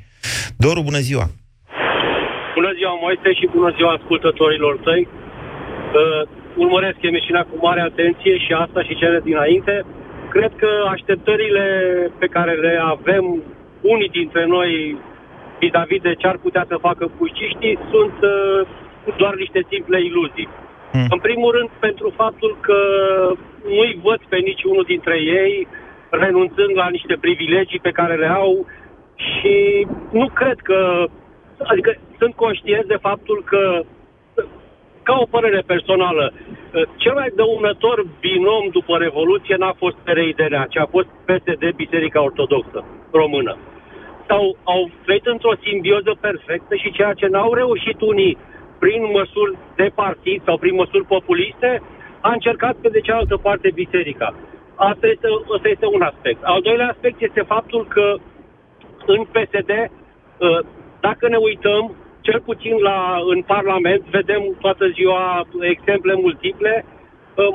[0.65, 1.25] Doru, bună ziua!
[2.57, 5.03] Bună ziua, Moise, și bună ziua ascultătorilor tăi.
[5.07, 6.21] Uh,
[6.63, 9.75] urmăresc emisiunea cu mare atenție și asta și cele dinainte.
[10.35, 11.65] Cred că așteptările
[12.21, 13.25] pe care le avem
[13.93, 14.97] unii dintre noi
[15.59, 20.49] vis-a-vis de ce ar putea să facă puștiștii sunt uh, doar niște simple iluzii.
[20.91, 21.07] Hmm.
[21.15, 22.79] În primul rând, pentru faptul că
[23.75, 25.67] nu-i văd pe niciunul dintre ei
[26.11, 28.67] renunțând la niște privilegii pe care le au
[29.15, 31.07] și nu cred că
[31.63, 33.81] Adică sunt conștient de faptul că,
[35.03, 36.33] ca o părere personală,
[36.95, 42.85] cel mai dăunător binom după Revoluție n-a fost PRIDNA, ci a fost PSD Biserica Ortodoxă
[43.11, 43.57] Română.
[44.27, 48.37] Sau au trăit într-o simbioză perfectă și ceea ce n-au reușit unii
[48.79, 51.81] prin măsuri de partid sau prin măsuri populiste,
[52.21, 54.35] a încercat pe de cealaltă parte biserica.
[54.89, 56.43] Asta este, asta este un aspect.
[56.43, 58.15] Al doilea aspect este faptul că
[59.05, 60.59] în PSD uh,
[60.99, 66.85] dacă ne uităm, cel puțin la, în Parlament, vedem toată ziua exemple multiple,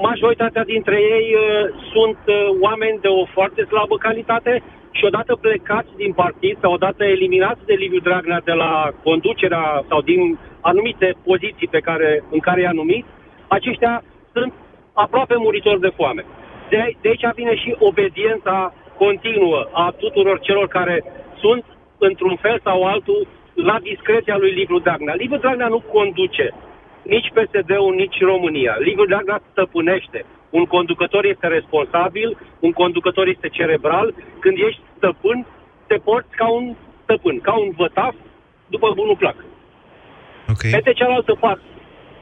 [0.01, 5.97] majoritatea dintre ei uh, sunt uh, oameni de o foarte slabă calitate și odată plecați
[5.97, 11.69] din partid sau odată eliminați de Liviu Dragnea de la conducerea sau din anumite poziții
[11.69, 13.05] pe care, în care i-a numit,
[13.49, 14.53] aceștia sunt
[14.93, 16.25] aproape muritori de foame.
[16.69, 21.05] De, de aici vine și obediența continuă a tuturor celor care
[21.39, 21.65] sunt,
[21.99, 25.15] într-un fel sau altul, la discreția lui Liviu Dragnea.
[25.15, 26.55] Liviu Dragnea nu conduce
[27.03, 28.77] nici PSD-ul, nici România.
[28.79, 30.25] Liviu Dragnea stăpânește.
[30.51, 34.15] Un conducător este responsabil, un conducător este cerebral.
[34.39, 35.47] Când ești stăpân,
[35.87, 38.15] te porți ca un stăpân, ca un vătaf,
[38.67, 39.37] după bunul plac.
[40.51, 40.71] Okay.
[40.71, 41.63] Pe de cealaltă parte,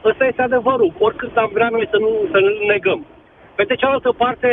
[0.03, 0.93] ăsta este adevărul.
[0.99, 3.05] Oricât am vrea noi să nu, să nu negăm.
[3.55, 4.47] Pe de cealaltă parte,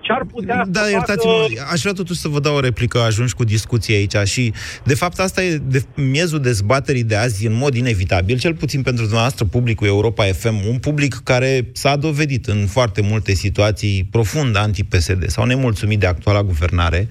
[0.00, 1.68] ce ar putea Da, să iertați-mă, facă...
[1.72, 4.52] aș vrea totuși să vă dau o replică, ajungi cu discuție aici și,
[4.84, 9.02] de fapt, asta e de miezul dezbaterii de azi, în mod inevitabil, cel puțin pentru
[9.02, 15.28] dumneavoastră, publicul Europa FM, un public care s-a dovedit în foarte multe situații profund anti-PSD
[15.28, 17.08] sau nemulțumit de actuala guvernare.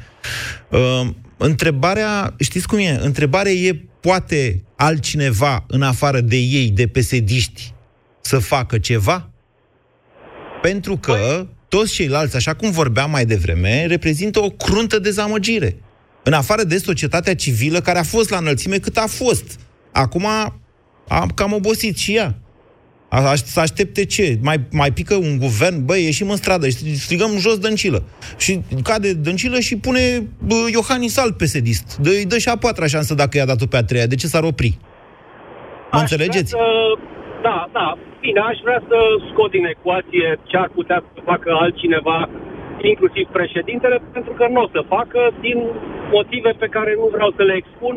[0.69, 2.99] Uh, întrebarea, știți cum e?
[3.01, 7.73] Întrebarea e, poate altcineva, în afară de ei, de pesediști,
[8.21, 9.29] să facă ceva?
[10.65, 15.75] Pentru că toți ceilalți, așa cum vorbeam mai devreme, reprezintă o cruntă dezamăgire.
[16.23, 19.59] În afară de societatea civilă care a fost la înălțime cât a fost.
[19.91, 20.25] Acum
[21.07, 22.35] a cam obosit și ea.
[23.09, 24.37] A, să aștepte ce?
[24.41, 25.85] Mai, mai pică un guvern?
[25.85, 28.03] Băi, ieșim în stradă, strigăm jos Dăncilă.
[28.37, 31.97] Și cade Dăncilă și pune bă, Iohannis alt pesedist.
[32.01, 34.07] Dă, îi dă și a patra șansă dacă i-a dat-o pe a treia.
[34.07, 34.77] De ce s-ar opri?
[35.91, 36.49] Mă înțelegeți?
[36.49, 36.57] Să,
[37.47, 37.87] da, da.
[38.25, 38.97] Bine, aș vrea să
[39.29, 42.29] scot din ecuație ce ar putea să facă altcineva,
[42.91, 45.57] inclusiv președintele, pentru că nu o să facă din
[46.11, 47.95] motive pe care nu vreau să le expun.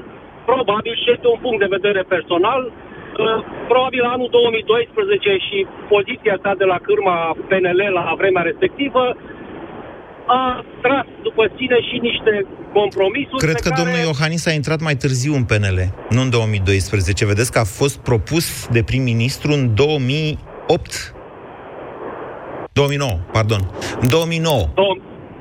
[0.51, 2.63] Probabil și este un punct de vedere personal.
[2.71, 3.39] Uh,
[3.73, 9.17] Probabil anul 2012 și poziția sa de la cârma PNL la vremea respectivă
[10.29, 12.33] a tras după sine și niște
[12.73, 13.83] compromisuri Cred pe că care...
[13.83, 15.79] domnul Iohannis a intrat mai târziu în PNL,
[16.11, 17.27] nu în 2012.
[17.27, 21.15] Vedeți că a fost propus de prim-ministru în 2008.
[22.73, 23.71] 2009, pardon.
[24.01, 24.69] În 2009.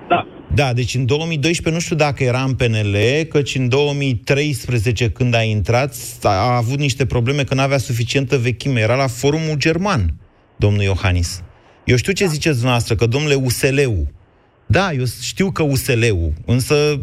[0.08, 0.28] Da.
[0.54, 2.96] Da, deci în 2012 nu știu dacă era în PNL,
[3.30, 8.80] căci în 2013 când a intrat a avut niște probleme că nu avea suficientă vechime.
[8.80, 10.14] Era la forumul german,
[10.56, 11.44] domnul Iohannis.
[11.84, 14.08] Eu știu ce ziceți dumneavoastră, că domnule USL-ul,
[14.68, 17.02] da, eu știu că USL-ul, însă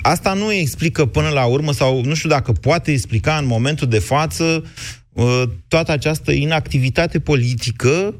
[0.00, 3.98] asta nu explică până la urmă, sau nu știu dacă poate explica în momentul de
[3.98, 4.64] față
[5.12, 8.14] uh, toată această inactivitate politică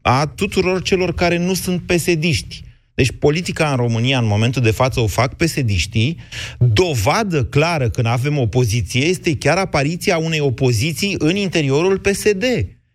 [0.00, 2.64] a tuturor celor care nu sunt pesediști.
[2.94, 6.18] Deci politica în România în momentul de față o fac pesediștii.
[6.58, 12.44] Dovadă clară când avem opoziție este chiar apariția unei opoziții în interiorul PSD.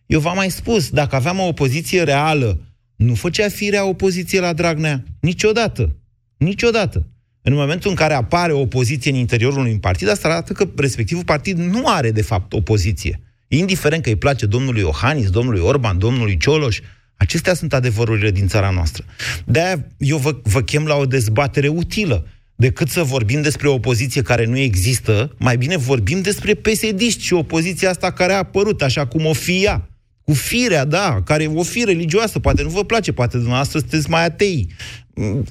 [0.06, 2.67] Eu v-am mai spus, dacă aveam o opoziție reală,
[2.98, 5.04] nu făcea firea opoziție la Dragnea.
[5.20, 5.96] Niciodată.
[6.38, 7.08] Niciodată.
[7.42, 11.24] În momentul în care apare o opoziție în interiorul unui partid, asta arată că respectivul
[11.24, 13.22] partid nu are, de fapt, opoziție.
[13.48, 16.80] Indiferent că îi place domnului Iohannis, domnului Orban, domnului Cioloș,
[17.16, 19.06] acestea sunt adevărurile din țara noastră.
[19.46, 22.28] De-aia eu vă, vă chem la o dezbatere utilă.
[22.56, 27.34] Decât să vorbim despre o opoziție care nu există, mai bine vorbim despre pesediști și
[27.34, 29.90] opoziția asta care a apărut, așa cum o fi ea.
[30.32, 34.10] Cu firea, da, care e o fire religioasă, poate nu vă place, poate dumneavoastră sunteți
[34.10, 34.68] mai atei.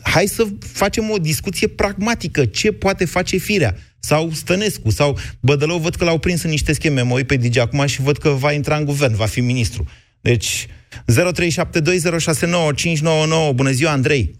[0.02, 2.44] Hai să facem o discuție pragmatică.
[2.44, 3.74] Ce poate face firea?
[3.98, 7.02] Sau Stănescu, sau Bădălău, văd că l-au prins în niște scheme.
[7.02, 9.84] Mă uit pe Digi acum și văd că va intra în guvern, va fi ministru.
[10.20, 10.72] Deci, 0372069599.
[13.54, 14.34] Bună ziua, Andrei!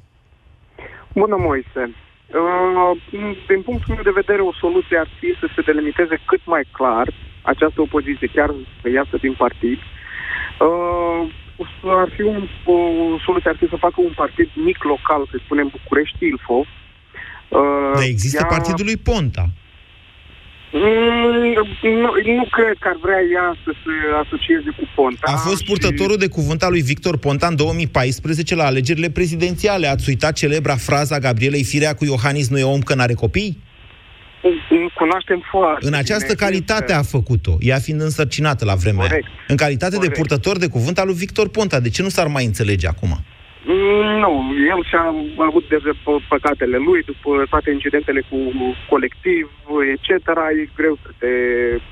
[1.12, 1.94] Bună, Moise!
[2.26, 3.02] Uh,
[3.48, 7.14] din punctul meu de vedere, o soluție ar fi să se delimiteze cât mai clar
[7.42, 9.78] această opoziție, chiar să iasă din partid.
[10.60, 11.22] Uh,
[12.02, 12.76] ar fi un, o
[13.24, 16.66] soluție ar fi să facă un partid mic local, să spunem București, Ilfov.
[17.48, 19.46] Uh, Dar există ea- partidul lui Ponta.
[20.72, 23.92] Mm, nu, nu cred că ar vrea ea să se
[24.24, 25.32] asocieze cu Ponta.
[25.32, 29.86] A fost purtătorul de cuvânt al lui Victor Ponta în 2014 la alegerile prezidențiale.
[29.86, 33.58] Ați uitat celebra fraza Gabrielei Firea cu Iohannis nu e om că n-are copii?
[34.70, 39.08] Nu cunoaștem foarte În această bine, calitate a făcut-o, ea fiind însărcinată la vremea aia.
[39.08, 39.26] Corect.
[39.48, 40.12] În calitate Corect.
[40.14, 41.80] de purtător de cuvânt al lui Victor Ponta.
[41.80, 43.08] De ce nu s-ar mai înțelege acum?
[43.64, 44.32] Mm, Nu,
[44.72, 45.04] el și-a
[45.48, 48.36] avut de pă- păcatele lui după toate incidentele cu
[48.88, 49.50] colectiv,
[49.94, 50.26] etc.
[50.60, 51.26] E greu să, te,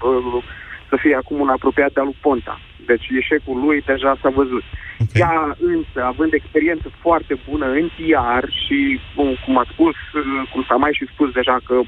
[0.07, 0.43] uh,
[0.89, 2.61] să fie acum un apropiat de-al lui Ponta.
[2.87, 4.65] Deci eșecul lui deja s-a văzut.
[5.03, 5.21] Okay.
[5.23, 10.65] Ea însă, având experiență foarte bună în PR și, cum, cum a spus, uh, cum
[10.69, 11.87] s-a mai și spus deja, că uh,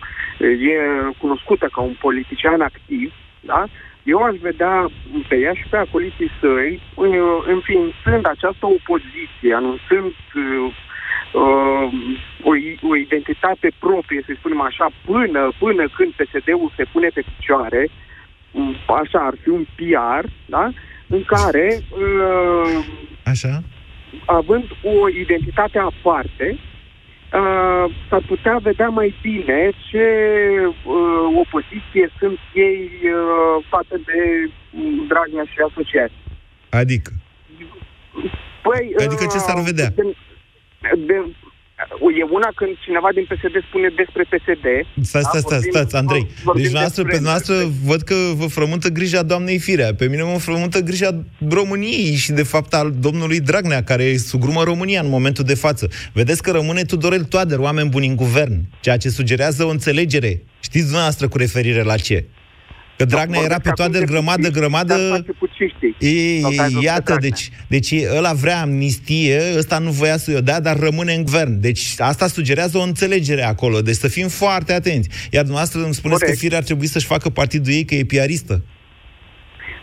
[0.72, 0.76] e
[1.18, 3.64] cunoscută ca un politician activ, da?
[4.12, 4.90] eu aș vedea
[5.28, 7.06] pe ea și pe acoliții săi uh,
[7.46, 10.74] înființând această opoziție, anunțând uh,
[11.42, 11.86] uh,
[12.42, 12.50] o,
[12.90, 17.96] o identitate proprie, să spunem așa, până, până când PSD-ul se pune pe picioare, um,
[18.86, 20.72] așa ar fi un PR, da?
[21.08, 22.84] în care, uh,
[23.24, 23.62] Așa?
[24.24, 30.06] având o identitate aparte, uh, s-ar putea vedea mai bine ce
[30.66, 36.22] uh, opoziție sunt ei uh, față de um, Dragnea și asociații.
[36.68, 37.10] Adică?
[38.62, 39.88] Păi, Adică ce s-ar vedea?
[39.88, 40.14] De,
[40.96, 41.24] de,
[42.20, 44.66] e una când cineva din PSD spune despre PSD.
[45.10, 46.26] Stați, stați, stați, stați, Andrei.
[46.54, 47.54] Deci noastră, pe noastră
[47.84, 49.94] văd că vă frământă grija doamnei Firea.
[49.94, 51.10] Pe mine mă frământă grija
[51.50, 55.88] României și, de fapt, al domnului Dragnea, care sugrumă România în momentul de față.
[56.12, 60.42] Vedeți că rămâne Tudorel Toader, oameni buni în guvern, ceea ce sugerează o înțelegere.
[60.60, 62.24] Știți dumneavoastră cu referire la ce?
[62.96, 64.94] Că Dragnea era pe toate grămadă, grămadă...
[65.98, 66.44] Ei,
[66.82, 71.22] iată, deci, deci ăla vrea amnistie, ăsta nu voia să-i o dea, dar rămâne în
[71.22, 71.60] guvern.
[71.60, 73.80] Deci asta sugerează o înțelegere acolo.
[73.80, 75.08] Deci să fim foarte atenți.
[75.30, 76.38] Iar dumneavoastră îmi spuneți Corect.
[76.38, 78.64] că Firea ar trebui să-și facă partidul ei, că e piaristă.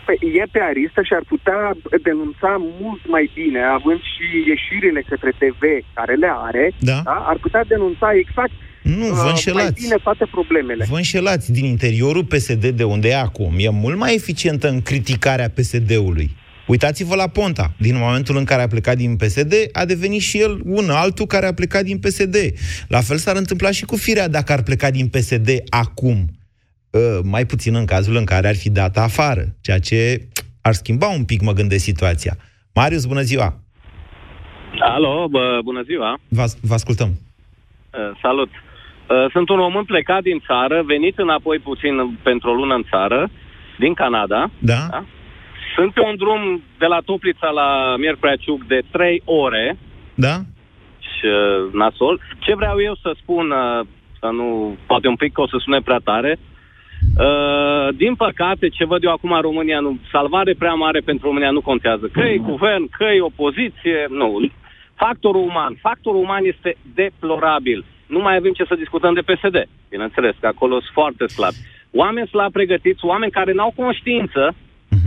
[0.06, 1.60] Păi e pe aristă și ar putea
[2.02, 2.50] denunța
[2.82, 5.62] mult mai bine, având și ieșirile către TV
[5.94, 6.98] care le are, Da.
[7.04, 9.82] ar putea denunța exact Nu, vă uh, mai înșelați.
[9.82, 10.84] bine toate problemele.
[10.88, 11.52] Vă înșelați.
[11.52, 16.36] Din interiorul PSD, de unde e acum, e mult mai eficientă în criticarea PSD-ului.
[16.66, 17.72] Uitați-vă la Ponta.
[17.78, 21.46] Din momentul în care a plecat din PSD, a devenit și el un altul care
[21.46, 22.36] a plecat din PSD.
[22.88, 26.16] La fel s-ar întâmpla și cu Firea dacă ar pleca din PSD acum.
[26.90, 30.28] Uh, mai puțin în cazul în care ar fi dat afară, ceea ce
[30.60, 32.36] ar schimba un pic, mă gândesc, situația.
[32.74, 33.60] Marius, bună ziua!
[34.80, 36.20] Alo, bă, bună ziua!
[36.28, 37.08] Vă, vă ascultăm.
[37.08, 38.48] Uh, salut!
[39.08, 43.30] Uh, sunt un român plecat din țară, venit înapoi puțin pentru o lună în țară,
[43.78, 44.50] din Canada.
[44.58, 44.86] Da?
[44.90, 45.04] da?
[45.76, 49.78] Sunt pe un drum de la Toplița la Miercurea Ciuc de 3 ore
[50.14, 50.34] Da?
[50.98, 52.20] și uh, nasol.
[52.38, 53.86] Ce vreau eu să spun, uh,
[54.20, 56.38] să nu, poate un pic că o să sune prea tare,
[57.18, 61.50] Uh, din păcate, ce văd eu acum în România, nu, salvare prea mare pentru România
[61.50, 62.06] nu contează.
[62.12, 64.50] Că e guvern, că e opoziție, nu.
[64.94, 65.78] Factorul uman.
[65.80, 67.84] Factorul uman este deplorabil.
[68.14, 69.56] Nu mai avem ce să discutăm de PSD.
[69.94, 71.60] Bineînțeles că acolo sunt foarte slabi.
[72.02, 74.42] Oameni slab pregătiți, oameni care n-au conștiință,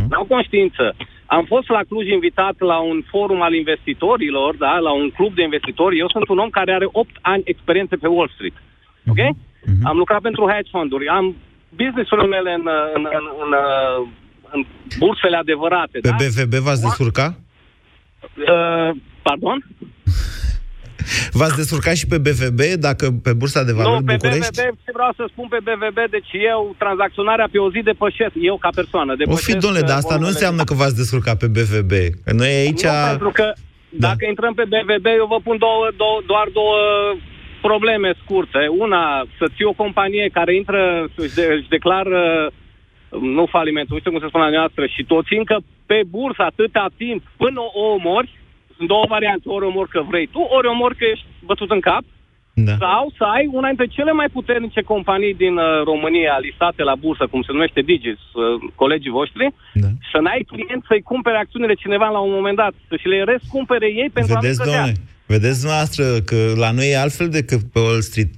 [0.10, 0.96] n-au conștiință.
[1.26, 5.44] Am fost la Cluj invitat la un forum al investitorilor, da, la un club de
[5.44, 6.00] investitori.
[6.04, 8.58] Eu sunt un om care are 8 ani experiență pe Wall Street.
[9.12, 9.22] Ok?
[9.84, 11.36] Am lucrat pentru hedge fonduri, am
[11.70, 12.66] business-urile mele în,
[12.96, 13.52] în, în, în,
[14.52, 14.66] în
[14.98, 16.16] bursele adevărate, Pe da?
[16.20, 17.36] BVB v-ați descurca?
[18.22, 18.90] Uh,
[19.22, 19.58] pardon?
[21.32, 24.62] V-ați descurcat și pe BVB, dacă pe Bursa de Valori nu, pe București?
[24.62, 28.58] BVB, ce vreau să spun pe BVB, deci eu, tranzacționarea pe o zi depășesc, eu
[28.58, 29.50] ca persoană, O depășesc...
[29.50, 31.94] fi, domnule, dar uh, asta nu volumele înseamnă că v-ați descurcat pe BVB.
[32.24, 32.84] Că noi aici...
[32.84, 33.48] Nu, pentru că
[33.90, 36.78] dacă intrăm pe BVB, eu vă pun două, două, doar două
[37.62, 38.62] probleme scurte.
[38.84, 39.04] Una,
[39.38, 40.82] să ții o companie care intră,
[41.16, 42.52] își, de, își declară
[43.10, 46.42] nu falimentul, nu știu cum se spune la noastră, și tot țin că pe bursă
[46.42, 48.37] atâta timp până o omori,
[48.78, 52.04] sunt două variante, ori omori că vrei tu, ori omori că ești bătut în cap,
[52.54, 52.76] da.
[52.80, 57.28] sau să ai una dintre cele mai puternice companii din uh, România listate la bursă,
[57.32, 59.88] cum se numește Digis, uh, colegii voștri, da.
[60.12, 63.88] să n-ai client să-i cumpere acțiunile cineva la un moment dat, să și le rescumpere
[64.02, 64.78] ei pentru Vedeți, a nu cădea.
[64.78, 64.94] domnule,
[65.34, 68.34] vedeți noastră că la noi e altfel decât pe Wall Street.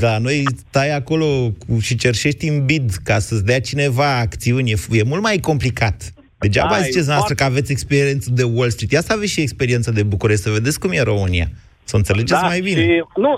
[0.00, 1.26] La noi stai acolo
[1.60, 4.70] cu, și cerșești în bid ca să-ți dea cineva acțiuni.
[4.70, 5.98] E, e mult mai complicat.
[6.40, 8.92] Degeaba Da, e ziceți noastră foarte- că aveți experiență de Wall Street.
[8.92, 11.46] Ia să aveți și experiență de București, să vedeți cum e România.
[11.84, 12.80] Să o înțelegeți mai bine.
[12.86, 13.32] Da, Și, nu,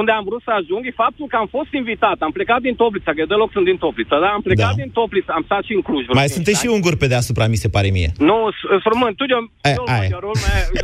[0.00, 2.16] unde am vrut să ajung e faptul că am fost invitat.
[2.26, 4.80] Am plecat din Toplița, că eu deloc sunt din Toplița, dar am plecat Da.
[4.82, 6.02] din Toplița, am stat și în Cluj.
[6.04, 6.74] vreo Mai cinci sunteți și ani.
[6.74, 8.10] unguri pe deasupra, mi se pare mie.
[8.30, 10.08] Nu, s- român, tu eu, Aia, eu, aia.
[10.14, 10.32] eu, eu,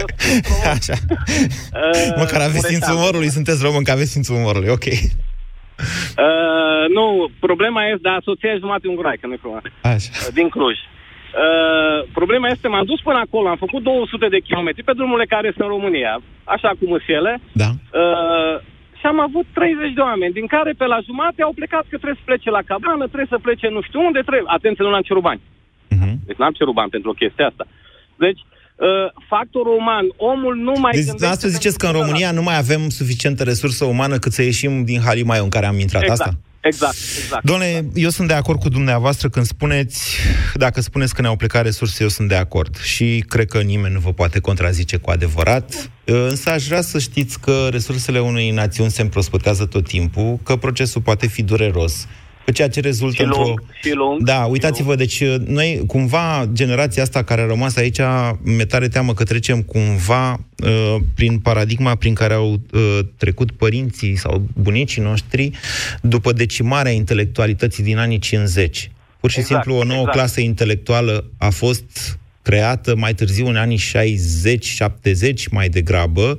[0.00, 0.06] eu,
[0.76, 0.96] Așa.
[2.22, 4.86] Măcar aveți simțul umorului, sunteți român, că aveți simțul umorului, ok.
[6.24, 7.06] Uh, nu,
[7.46, 9.62] problema este, dar soția e jumate ungurai, că nu-i problema.
[9.94, 10.10] Așa.
[10.14, 10.76] Uh, din Cluj.
[11.34, 15.48] Uh, problema este, m-am dus până acolo, am făcut 200 de kilometri pe drumurile care
[15.50, 16.12] sunt în România,
[16.44, 17.32] așa cum sunt ele.
[17.62, 17.70] Da.
[18.00, 18.54] Uh,
[18.98, 22.20] și am avut 30 de oameni, din care pe la jumate au plecat că trebuie
[22.20, 24.52] să plece la cabană, trebuie să plece nu știu unde, trebuie.
[24.58, 25.42] Atenție, nu l-am cerut bani.
[26.26, 27.64] Deci n-am cerut bani pentru chestia asta.
[28.16, 28.40] Deci,
[28.76, 32.42] uh, factorul uman, omul nu mai Deci, gândește asta ziceți că în pentru România nu
[32.42, 36.02] mai avem suficientă resursă umană cât să ieșim din halimaiul în care am intrat.
[36.02, 36.34] Exact, Asta?
[36.64, 37.44] Exact, exact.
[37.44, 40.16] Domnule, eu sunt de acord cu dumneavoastră când spuneți,
[40.54, 42.80] dacă spuneți că ne-au plecat resurse, eu sunt de acord.
[42.80, 45.90] Și cred că nimeni nu vă poate contrazice cu adevărat.
[46.04, 51.00] Însă aș vrea să știți că resursele unei națiuni se împrospătează tot timpul, că procesul
[51.00, 52.06] poate fi dureros,
[52.52, 53.64] ceea ce rezultă Și lung, într-o...
[53.82, 58.00] și lung, Da, uitați-vă, deci noi, cumva, generația asta care a rămas aici,
[58.42, 64.16] mi-e tare teamă că trecem cumva uh, prin paradigma prin care au uh, trecut părinții
[64.16, 65.50] sau bunicii noștri
[66.02, 68.90] după decimarea intelectualității din anii 50.
[69.20, 70.16] Pur și Exact, simplu, o nouă exact.
[70.16, 76.38] clasă intelectuală a fost creată mai târziu, în anii 60-70, mai degrabă,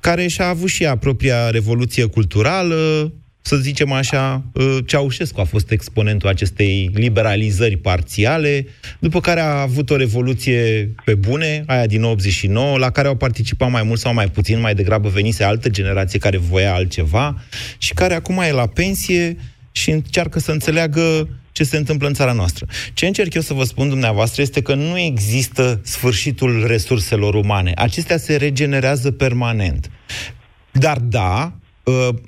[0.00, 3.12] care și-a avut și ea propria revoluție culturală,
[3.46, 8.66] să zicem așa, uh, Ceaușescu a fost exponentul acestei liberalizări parțiale,
[8.98, 13.70] după care a avut o revoluție pe bune, aia din 89, la care au participat
[13.70, 17.42] mai mult sau mai puțin, mai degrabă venise altă generație care voia altceva
[17.78, 19.36] și care acum e la pensie
[19.72, 22.66] și încearcă să înțeleagă ce se întâmplă în țara noastră.
[22.94, 27.72] Ce încerc eu să vă spun dumneavoastră este că nu există sfârșitul resurselor umane.
[27.74, 29.90] Acestea se regenerează permanent.
[30.72, 31.63] Dar da, uh,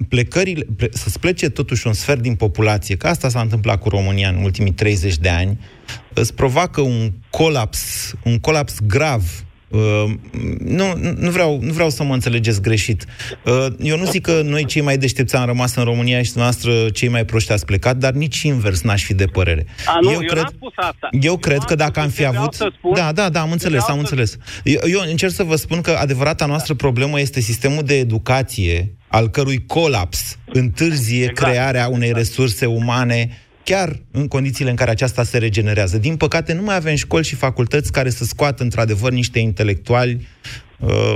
[0.08, 4.28] plecările, ple- să-ți plece totuși un sfert din populație, că asta s-a întâmplat cu România
[4.28, 5.58] în ultimii 30 de ani,
[6.14, 9.45] îți provoacă un colaps, un colaps grav.
[9.68, 10.04] Uh,
[10.58, 10.84] nu,
[11.18, 13.04] nu, vreau, nu vreau să mă înțelegeți greșit.
[13.44, 16.72] Uh, eu nu zic că noi cei mai deștepți am rămas în România și noastră
[16.90, 19.66] cei mai proști ați plecat, dar nici invers n-aș fi de părere.
[19.86, 21.08] A, nu, eu, cred, n-am spus asta.
[21.20, 22.54] eu cred că dacă am fi vreau avut...
[22.54, 24.36] să spun- Da, da, da, am înțeles, vreau am să- înțeles.
[24.64, 29.28] Eu, eu încerc să vă spun că adevărata noastră problemă este sistemul de educație al
[29.28, 31.38] cărui colaps întârzie Exact.
[31.50, 33.28] crearea unei resurse umane
[33.70, 35.98] chiar în condițiile în care aceasta se regenerează.
[35.98, 40.12] Din păcate, nu mai avem școli și facultăți care să scoată într-adăvăr niște intelectuali,
[40.80, 41.14] uh,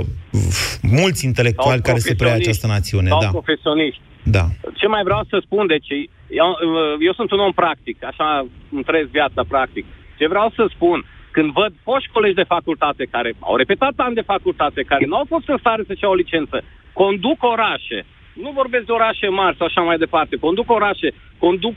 [0.99, 2.49] mulți intelectuali Sau care să preia profesioniști.
[2.49, 3.09] această națiune.
[3.09, 4.01] Sau Da, profesioniști.
[4.37, 4.45] da.
[4.79, 5.89] Ce mai vreau să spun, deci,
[6.41, 6.49] eu,
[7.07, 8.27] eu sunt un om practic, așa
[8.75, 9.85] îmi trăiesc viața practic.
[10.19, 10.97] Ce vreau să spun,
[11.35, 15.25] când văd foști colegi de facultate care au repetat ani de facultate, care nu au
[15.33, 16.57] fost în stare să-și iau o licență,
[17.01, 17.99] conduc orașe,
[18.43, 21.75] nu vorbesc de orașe mari sau așa mai departe, conduc orașe, conduc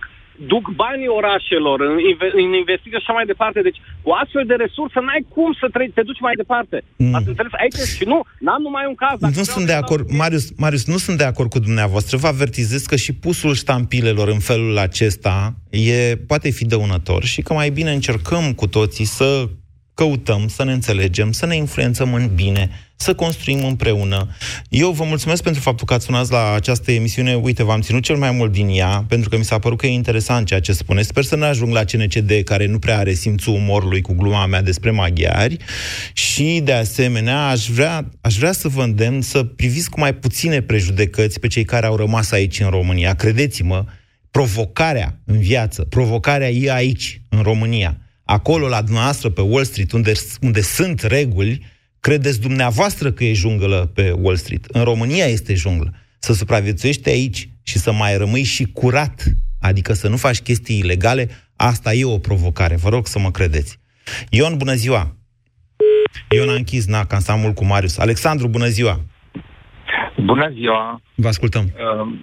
[0.53, 3.59] duc banii orașelor în, inve- în investiții și așa mai departe.
[3.69, 6.77] Deci, cu astfel de resursă, n-ai cum să treci, te duci mai departe.
[6.97, 7.15] Mm.
[7.15, 7.53] Ați înțeles?
[7.63, 9.17] Aici și nu, n-am numai un caz.
[9.19, 11.59] Dacă Nu vreau sunt să de dau- acord, Marius, Marius, nu sunt de acord cu
[11.59, 12.17] dumneavoastră.
[12.17, 17.53] Vă avertizez că și pusul ștampilelor în felul acesta e, poate fi dăunător și că
[17.53, 19.49] mai bine încercăm cu toții să
[19.95, 24.29] căutăm, să ne înțelegem, să ne influențăm în bine, să construim împreună.
[24.69, 27.35] Eu vă mulțumesc pentru faptul că ați sunat la această emisiune.
[27.35, 29.91] Uite, v-am ținut cel mai mult din ea, pentru că mi s-a părut că e
[29.91, 31.09] interesant ceea ce spuneți.
[31.09, 34.63] Sper să nu ajung la CNCD, care nu prea are simțul umorului cu gluma mea
[34.63, 35.57] despre maghiari.
[36.13, 40.61] Și, de asemenea, aș vrea, aș vrea să vă îndemn să priviți cu mai puține
[40.61, 43.15] prejudecăți pe cei care au rămas aici în România.
[43.15, 43.85] Credeți-mă,
[44.31, 47.99] provocarea în viață, provocarea e aici, în România.
[48.25, 51.67] Acolo, la dumneavoastră, pe Wall Street, unde, unde sunt reguli,
[52.01, 54.65] credeți dumneavoastră că e junglă pe Wall Street.
[54.65, 55.95] În România este junglă.
[56.19, 59.25] Să supraviețuiești aici și să mai rămâi și curat,
[59.61, 62.77] adică să nu faci chestii ilegale, asta e o provocare.
[62.77, 63.79] Vă rog să mă credeți.
[64.31, 65.17] Ion, bună ziua!
[66.31, 67.99] Ion a închis, na, că am stat mult cu Marius.
[67.99, 69.01] Alexandru, bună ziua!
[70.25, 71.01] Bună ziua!
[71.15, 71.65] Vă ascultăm.
[71.65, 72.19] Uh,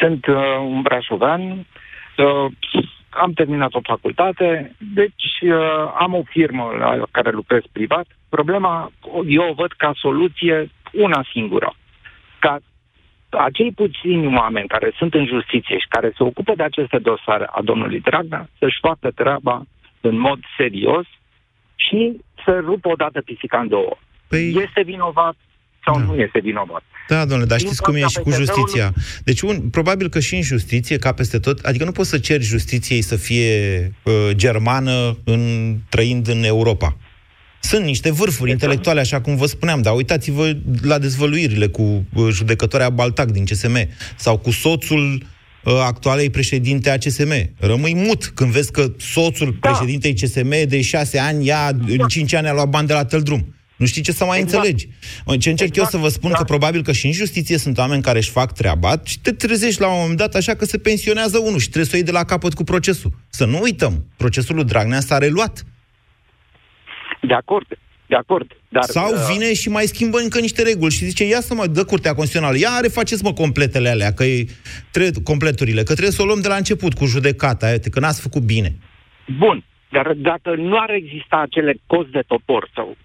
[0.00, 0.34] Sunt uh,
[0.68, 2.52] un brașovean, uh,
[3.20, 8.06] am terminat o facultate, deci uh, am o firmă la care lucrez privat.
[8.28, 8.92] Problema,
[9.26, 11.74] eu o văd ca soluție una singură.
[12.38, 12.58] Ca
[13.30, 17.62] acei puțini oameni care sunt în justiție și care se ocupă de aceste dosare a
[17.62, 19.62] domnului Dragnea să-și facă treaba
[20.00, 21.06] în mod serios
[21.74, 23.96] și să rupă odată pisica în două.
[24.28, 24.54] Păi...
[24.56, 25.36] Este vinovat
[25.84, 26.82] sau nu este vinovat?
[27.08, 28.94] Da, domnule, dar Din știți cum e cauza și cu PSD-ului justiția.
[29.24, 32.42] Deci, un, probabil că și în justiție, ca peste tot, adică nu poți să ceri
[32.42, 36.96] justiției să fie uh, germană în, trăind în Europa.
[37.60, 41.82] Sunt niște vârfuri intelectuale, așa cum vă spuneam, dar uitați-vă la dezvăluirile cu
[42.14, 45.22] uh, judecătoarea Baltac din CSM sau cu soțul
[45.64, 47.32] uh, actualei președinte a CSM.
[47.58, 49.70] Rămâi mut când vezi că soțul da.
[49.70, 53.54] președintei CSM de șase ani, ia în cinci ani a luat bani de la Teldrum.
[53.76, 54.54] Nu știi ce să mai Exact.
[54.64, 54.88] înțelegi.
[55.26, 58.02] Mă, Ce încerc eu să vă spun, că probabil că și în justiție sunt oameni
[58.02, 61.38] care își fac treaba și te trezești la un moment dat așa că se pensionează
[61.38, 63.10] unul și trebuie să o iei de la capăt cu procesul.
[63.28, 65.64] Să nu uităm, procesul lui Dragnea s-a reluat.
[67.20, 67.66] De acord,
[68.06, 68.46] de acord.
[68.68, 71.66] Dar, Sau uh, vine și mai schimbă încă niște reguli și zice, ia să mă
[71.66, 74.44] dă Curtea Constituțională, ia refaceți mă completele alea, că e,
[74.90, 78.20] tre- completurile, că trebuie să o luăm de la început cu judecata, uite, că n-ați
[78.20, 78.76] făcut bine.
[79.38, 82.96] Bun, dar dacă nu ar exista acele cozi de topor sau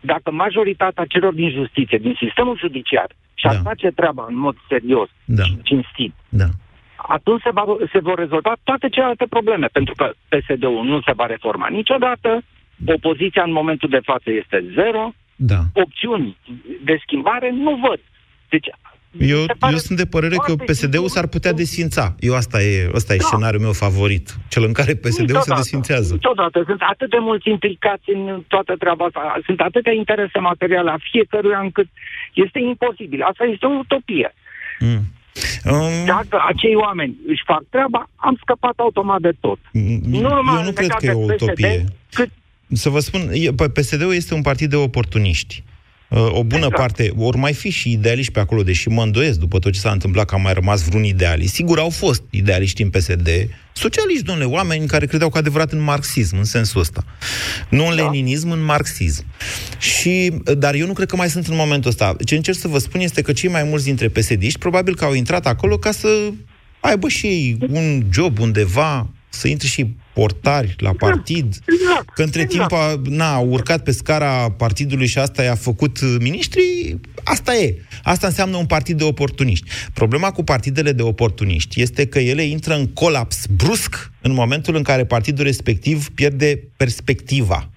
[0.00, 3.60] dacă majoritatea celor din justiție, din sistemul judiciar, și-ar da.
[3.60, 5.42] face treaba în mod serios da.
[5.42, 6.48] și cinstit, da.
[6.96, 11.26] atunci se, va, se vor rezolva toate celelalte probleme, pentru că PSD-ul nu se va
[11.26, 12.42] reforma niciodată,
[12.86, 15.60] opoziția în momentul de față este zero, da.
[15.72, 16.36] opțiuni
[16.84, 18.00] de schimbare nu văd.
[18.48, 18.66] Deci
[19.16, 19.38] Eu,
[19.70, 22.14] eu sunt de părere că PSD-ul s-ar putea desfința.
[22.18, 23.24] Eu asta e, asta e da.
[23.24, 24.36] scenariul meu favorit.
[24.48, 26.12] Cel în care PSD-ul se desfințează.
[26.12, 26.62] Niciodată.
[26.66, 29.40] Sunt atât de mulți implicați în toată treaba asta.
[29.44, 31.88] Sunt atâtea interese materiale a fiecăruia încât
[32.32, 33.22] este imposibil.
[33.22, 34.34] Asta este o utopie.
[34.78, 35.02] Mm.
[35.64, 36.04] Um...
[36.06, 39.58] Dacă acei oameni își fac treaba, am scăpat automat de tot.
[39.72, 41.84] Mm, nu eu nu cred că e o utopie.
[42.12, 42.28] cât...
[42.72, 43.20] Să vă spun,
[43.72, 45.62] PSD-ul este un partid de oportuniști.
[46.08, 46.76] Uh, o bună exact.
[46.76, 49.90] parte, ori mai fi și idealiști pe acolo, deși mă îndoiesc după tot ce s-a
[49.90, 51.54] întâmplat că a mai rămas vreun idealist.
[51.54, 53.28] Sigur, au fost idealiști în PSD,
[53.72, 57.04] socialiști, domnule, oameni care credeau cu adevărat în marxism, în sensul ăsta.
[57.68, 58.02] Nu în da.
[58.02, 59.24] leninism, în marxism.
[59.78, 62.16] Și, dar eu nu cred că mai sunt în momentul ăsta.
[62.24, 65.14] Ce încerc să vă spun este că cei mai mulți dintre psd probabil că au
[65.14, 66.08] intrat acolo ca să
[66.80, 70.98] aibă și ei un job undeva, să intre și portari la exact.
[70.98, 72.14] partid, exact.
[72.14, 72.68] că între exact.
[72.68, 77.82] timp a, na, a urcat pe scara partidului și asta i-a făcut ministrii, asta e.
[78.02, 79.70] Asta înseamnă un partid de oportuniști.
[79.94, 84.82] Problema cu partidele de oportuniști este că ele intră în colaps brusc în momentul în
[84.82, 87.70] care partidul respectiv pierde perspectiva.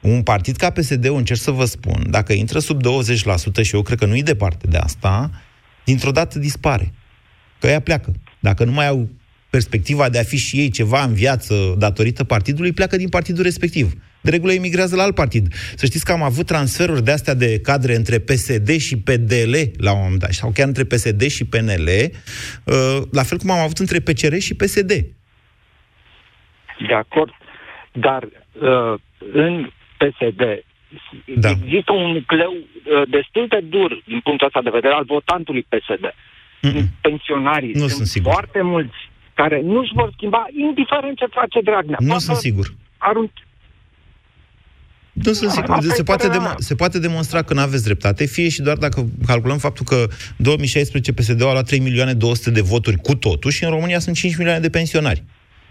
[0.00, 3.98] Un partid ca PSD-ul, încerc să vă spun, dacă intră sub 20% și eu cred
[3.98, 5.30] că nu-i departe de asta,
[5.84, 6.92] dintr-o dată dispare.
[7.58, 8.12] Că ea pleacă.
[8.40, 9.08] Dacă nu mai au
[9.56, 13.86] perspectiva de a fi și ei ceva în viață datorită partidului, pleacă din partidul respectiv.
[14.22, 15.44] De regulă emigrează la alt partid.
[15.80, 19.54] Să știți că am avut transferuri de astea de cadre între PSD și PDL
[19.86, 21.88] la un moment dat, sau chiar între PSD și PNL,
[22.64, 24.92] uh, la fel cum am avut între PCR și PSD.
[26.88, 27.32] De acord,
[27.92, 28.94] dar uh,
[29.32, 30.42] în PSD
[31.44, 31.50] da.
[31.50, 36.14] există un nucleu uh, destul de dur din punctul ăsta de vedere al votantului PSD.
[36.62, 36.86] Mm-mm.
[37.00, 38.32] Pensionarii nu sunt, sunt sigur.
[38.32, 39.10] foarte mulți
[39.42, 41.96] care nu își vor schimba, indiferent ce face Dragnea.
[42.00, 42.74] Nu Poate sunt sigur.
[42.98, 43.30] Arunc...
[45.12, 45.78] Nu sunt sigur.
[45.94, 49.58] Se poate, dem- se poate demonstra că nu aveți dreptate, fie și doar dacă calculăm
[49.58, 53.70] faptul că 2016 PSD-ul a luat 3 milioane 200 de voturi cu totul și în
[53.70, 55.22] România sunt 5 milioane de pensionari.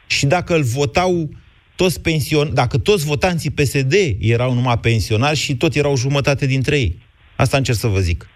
[0.07, 1.29] Și dacă îl votau
[1.75, 6.99] toți pension, dacă toți votanții PSD erau numai pensionari și tot erau jumătate dintre ei.
[7.35, 8.27] Asta încerc să vă zic.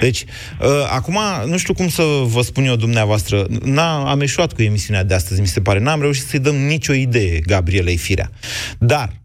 [0.00, 0.24] Deci,
[0.60, 5.04] uh, acum, nu știu cum să vă spun eu dumneavoastră, n-a, am eșuat cu emisiunea
[5.04, 5.78] de astăzi, mi se pare.
[5.78, 8.30] N-am reușit să-i dăm nicio idee Gabrielei Firea.
[8.78, 9.22] Dar,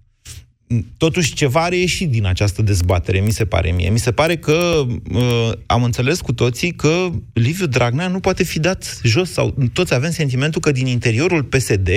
[0.98, 3.90] totuși ceva a reieșit din această dezbatere, mi se pare mie.
[3.90, 8.60] Mi se pare că uh, am înțeles cu toții că Liviu Dragnea nu poate fi
[8.60, 11.90] dat jos, sau toți avem sentimentul că din interiorul PSD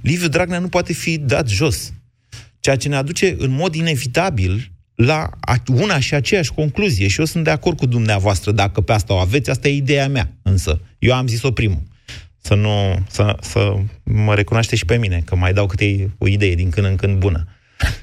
[0.00, 1.92] Liviu Dragnea nu poate fi dat jos.
[2.60, 5.30] Ceea ce ne aduce în mod inevitabil la
[5.68, 9.16] una și aceeași concluzie și eu sunt de acord cu dumneavoastră dacă pe asta o
[9.16, 11.82] aveți, asta e ideea mea, însă eu am zis-o primul.
[12.38, 16.54] Să nu, să, să mă recunoaște și pe mine, că mai dau câte o idee
[16.54, 17.48] din când în când bună.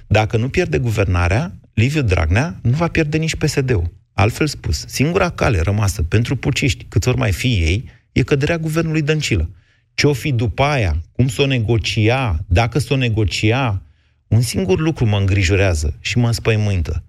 [0.08, 3.94] Dacă nu pierde guvernarea, Liviu Dragnea nu va pierde nici PSD-ul.
[4.14, 9.02] Altfel spus, singura cale rămasă pentru puciști, cât ori mai fi ei, e căderea guvernului
[9.02, 9.50] Dăncilă.
[9.94, 11.02] Ce-o fi după aia?
[11.12, 12.40] Cum s-o negocia?
[12.48, 13.82] Dacă s-o negocia?
[14.34, 17.04] Un singur lucru mă îngrijorează și mă înspăimântă.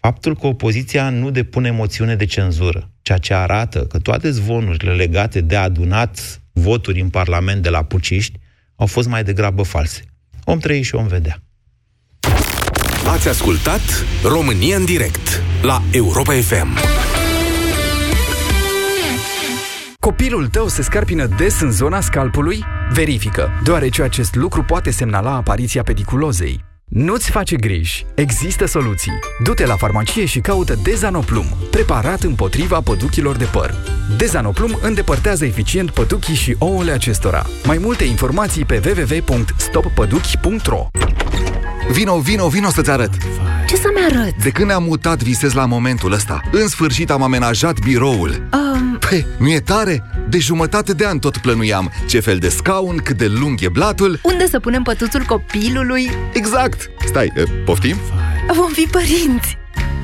[0.00, 5.40] Faptul că opoziția nu depune moțiune de cenzură, ceea ce arată că toate zvonurile legate
[5.40, 8.38] de adunat voturi în Parlament de la puciști
[8.76, 10.02] au fost mai degrabă false.
[10.44, 11.42] Om trăi și om vedea.
[13.06, 16.78] Ați ascultat România în direct la Europa FM.
[19.98, 22.64] Copilul tău se scarpină des în zona scalpului?
[22.92, 26.68] Verifică, deoarece acest lucru poate semnala apariția pediculozei.
[26.90, 28.06] Nu-ți face griji.
[28.14, 29.18] Există soluții.
[29.42, 33.74] Du-te la farmacie și caută Dezanoplum, preparat împotriva păduchilor de păr.
[34.16, 37.46] Dezanoplum îndepărtează eficient păduchii și ouăle acestora.
[37.64, 40.88] Mai multe informații pe www.stoppăduchi.ro
[41.88, 43.10] Vino, vino, vino să-ți arăt!
[43.66, 44.42] Ce să-mi arăt?
[44.42, 46.40] De când ne-am mutat, visez la momentul ăsta.
[46.52, 48.48] În sfârșit am amenajat biroul.
[48.52, 48.98] Um...
[49.08, 50.04] Păi, nu e tare?
[50.28, 54.20] De jumătate de an tot plănuiam ce fel de scaun, cât de lung e blatul.
[54.22, 56.10] Unde să punem pătuțul copilului?
[56.32, 56.90] Exact!
[57.06, 57.32] Stai,
[57.64, 57.96] poftim?
[58.54, 59.59] Vom fi părinți!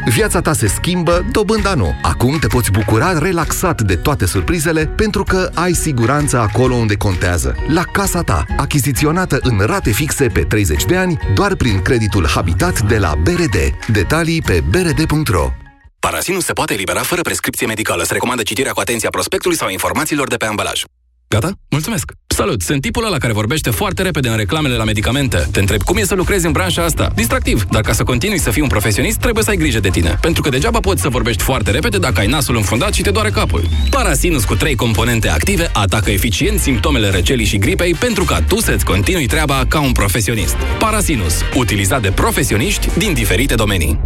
[0.09, 1.95] Viața ta se schimbă, dobânda nu.
[2.03, 7.55] Acum te poți bucura relaxat de toate surprizele pentru că ai siguranță acolo unde contează.
[7.69, 12.81] La casa ta, achiziționată în rate fixe pe 30 de ani, doar prin creditul Habitat
[12.81, 13.57] de la BRD.
[13.93, 15.51] Detalii pe brd.ro
[15.99, 18.03] Parasinul se poate elibera fără prescripție medicală.
[18.03, 20.83] Se recomandă citirea cu atenție a prospectului sau informațiilor de pe ambalaj.
[21.29, 21.53] Gata?
[21.71, 22.13] Mulțumesc!
[22.27, 22.63] Salut!
[22.63, 25.49] Sunt tipul ăla care vorbește foarte repede în reclamele la medicamente.
[25.53, 27.13] Te întreb cum e să lucrezi în branșa asta.
[27.15, 30.19] Distractiv, dar ca să continui să fii un profesionist, trebuie să ai grijă de tine.
[30.21, 33.31] Pentru că degeaba poți să vorbești foarte repede dacă ai nasul înfundat și te doare
[33.31, 33.63] capul.
[33.91, 38.85] Parasinus cu trei componente active atacă eficient simptomele răcelii și gripei pentru ca tu să-ți
[38.85, 40.57] continui treaba ca un profesionist.
[40.79, 44.01] Parasinus, utilizat de profesioniști din diferite domenii.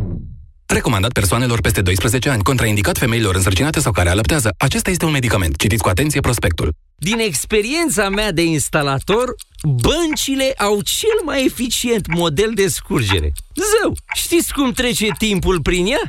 [0.67, 4.55] Recomandat persoanelor peste 12 ani, contraindicat femeilor însărcinate sau care alăptează.
[4.57, 5.57] Acesta este un medicament.
[5.57, 6.73] Citiți cu atenție prospectul.
[7.03, 13.33] Din experiența mea de instalator, băncile au cel mai eficient model de scurgere.
[13.55, 16.01] Zău, știți cum trece timpul prin ea?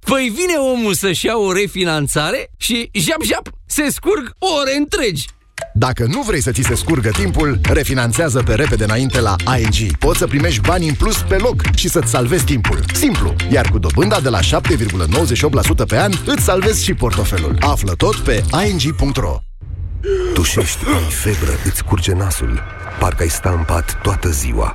[0.00, 5.26] Păi vine omul să-și ia o refinanțare și jap-jap, se scurg ore întregi.
[5.74, 9.96] Dacă nu vrei să ți se scurgă timpul, refinanțează pe repede înainte la ING.
[9.96, 12.84] Poți să primești bani în plus pe loc și să-ți salvezi timpul.
[12.92, 17.56] Simplu, iar cu dobânda de la 7,98% pe an, îți salvezi și portofelul.
[17.60, 19.38] Află tot pe ing.ro
[20.34, 22.62] Tușești, ai febră, îți curge nasul.
[22.98, 24.74] Parcă ai sta în pat toată ziua.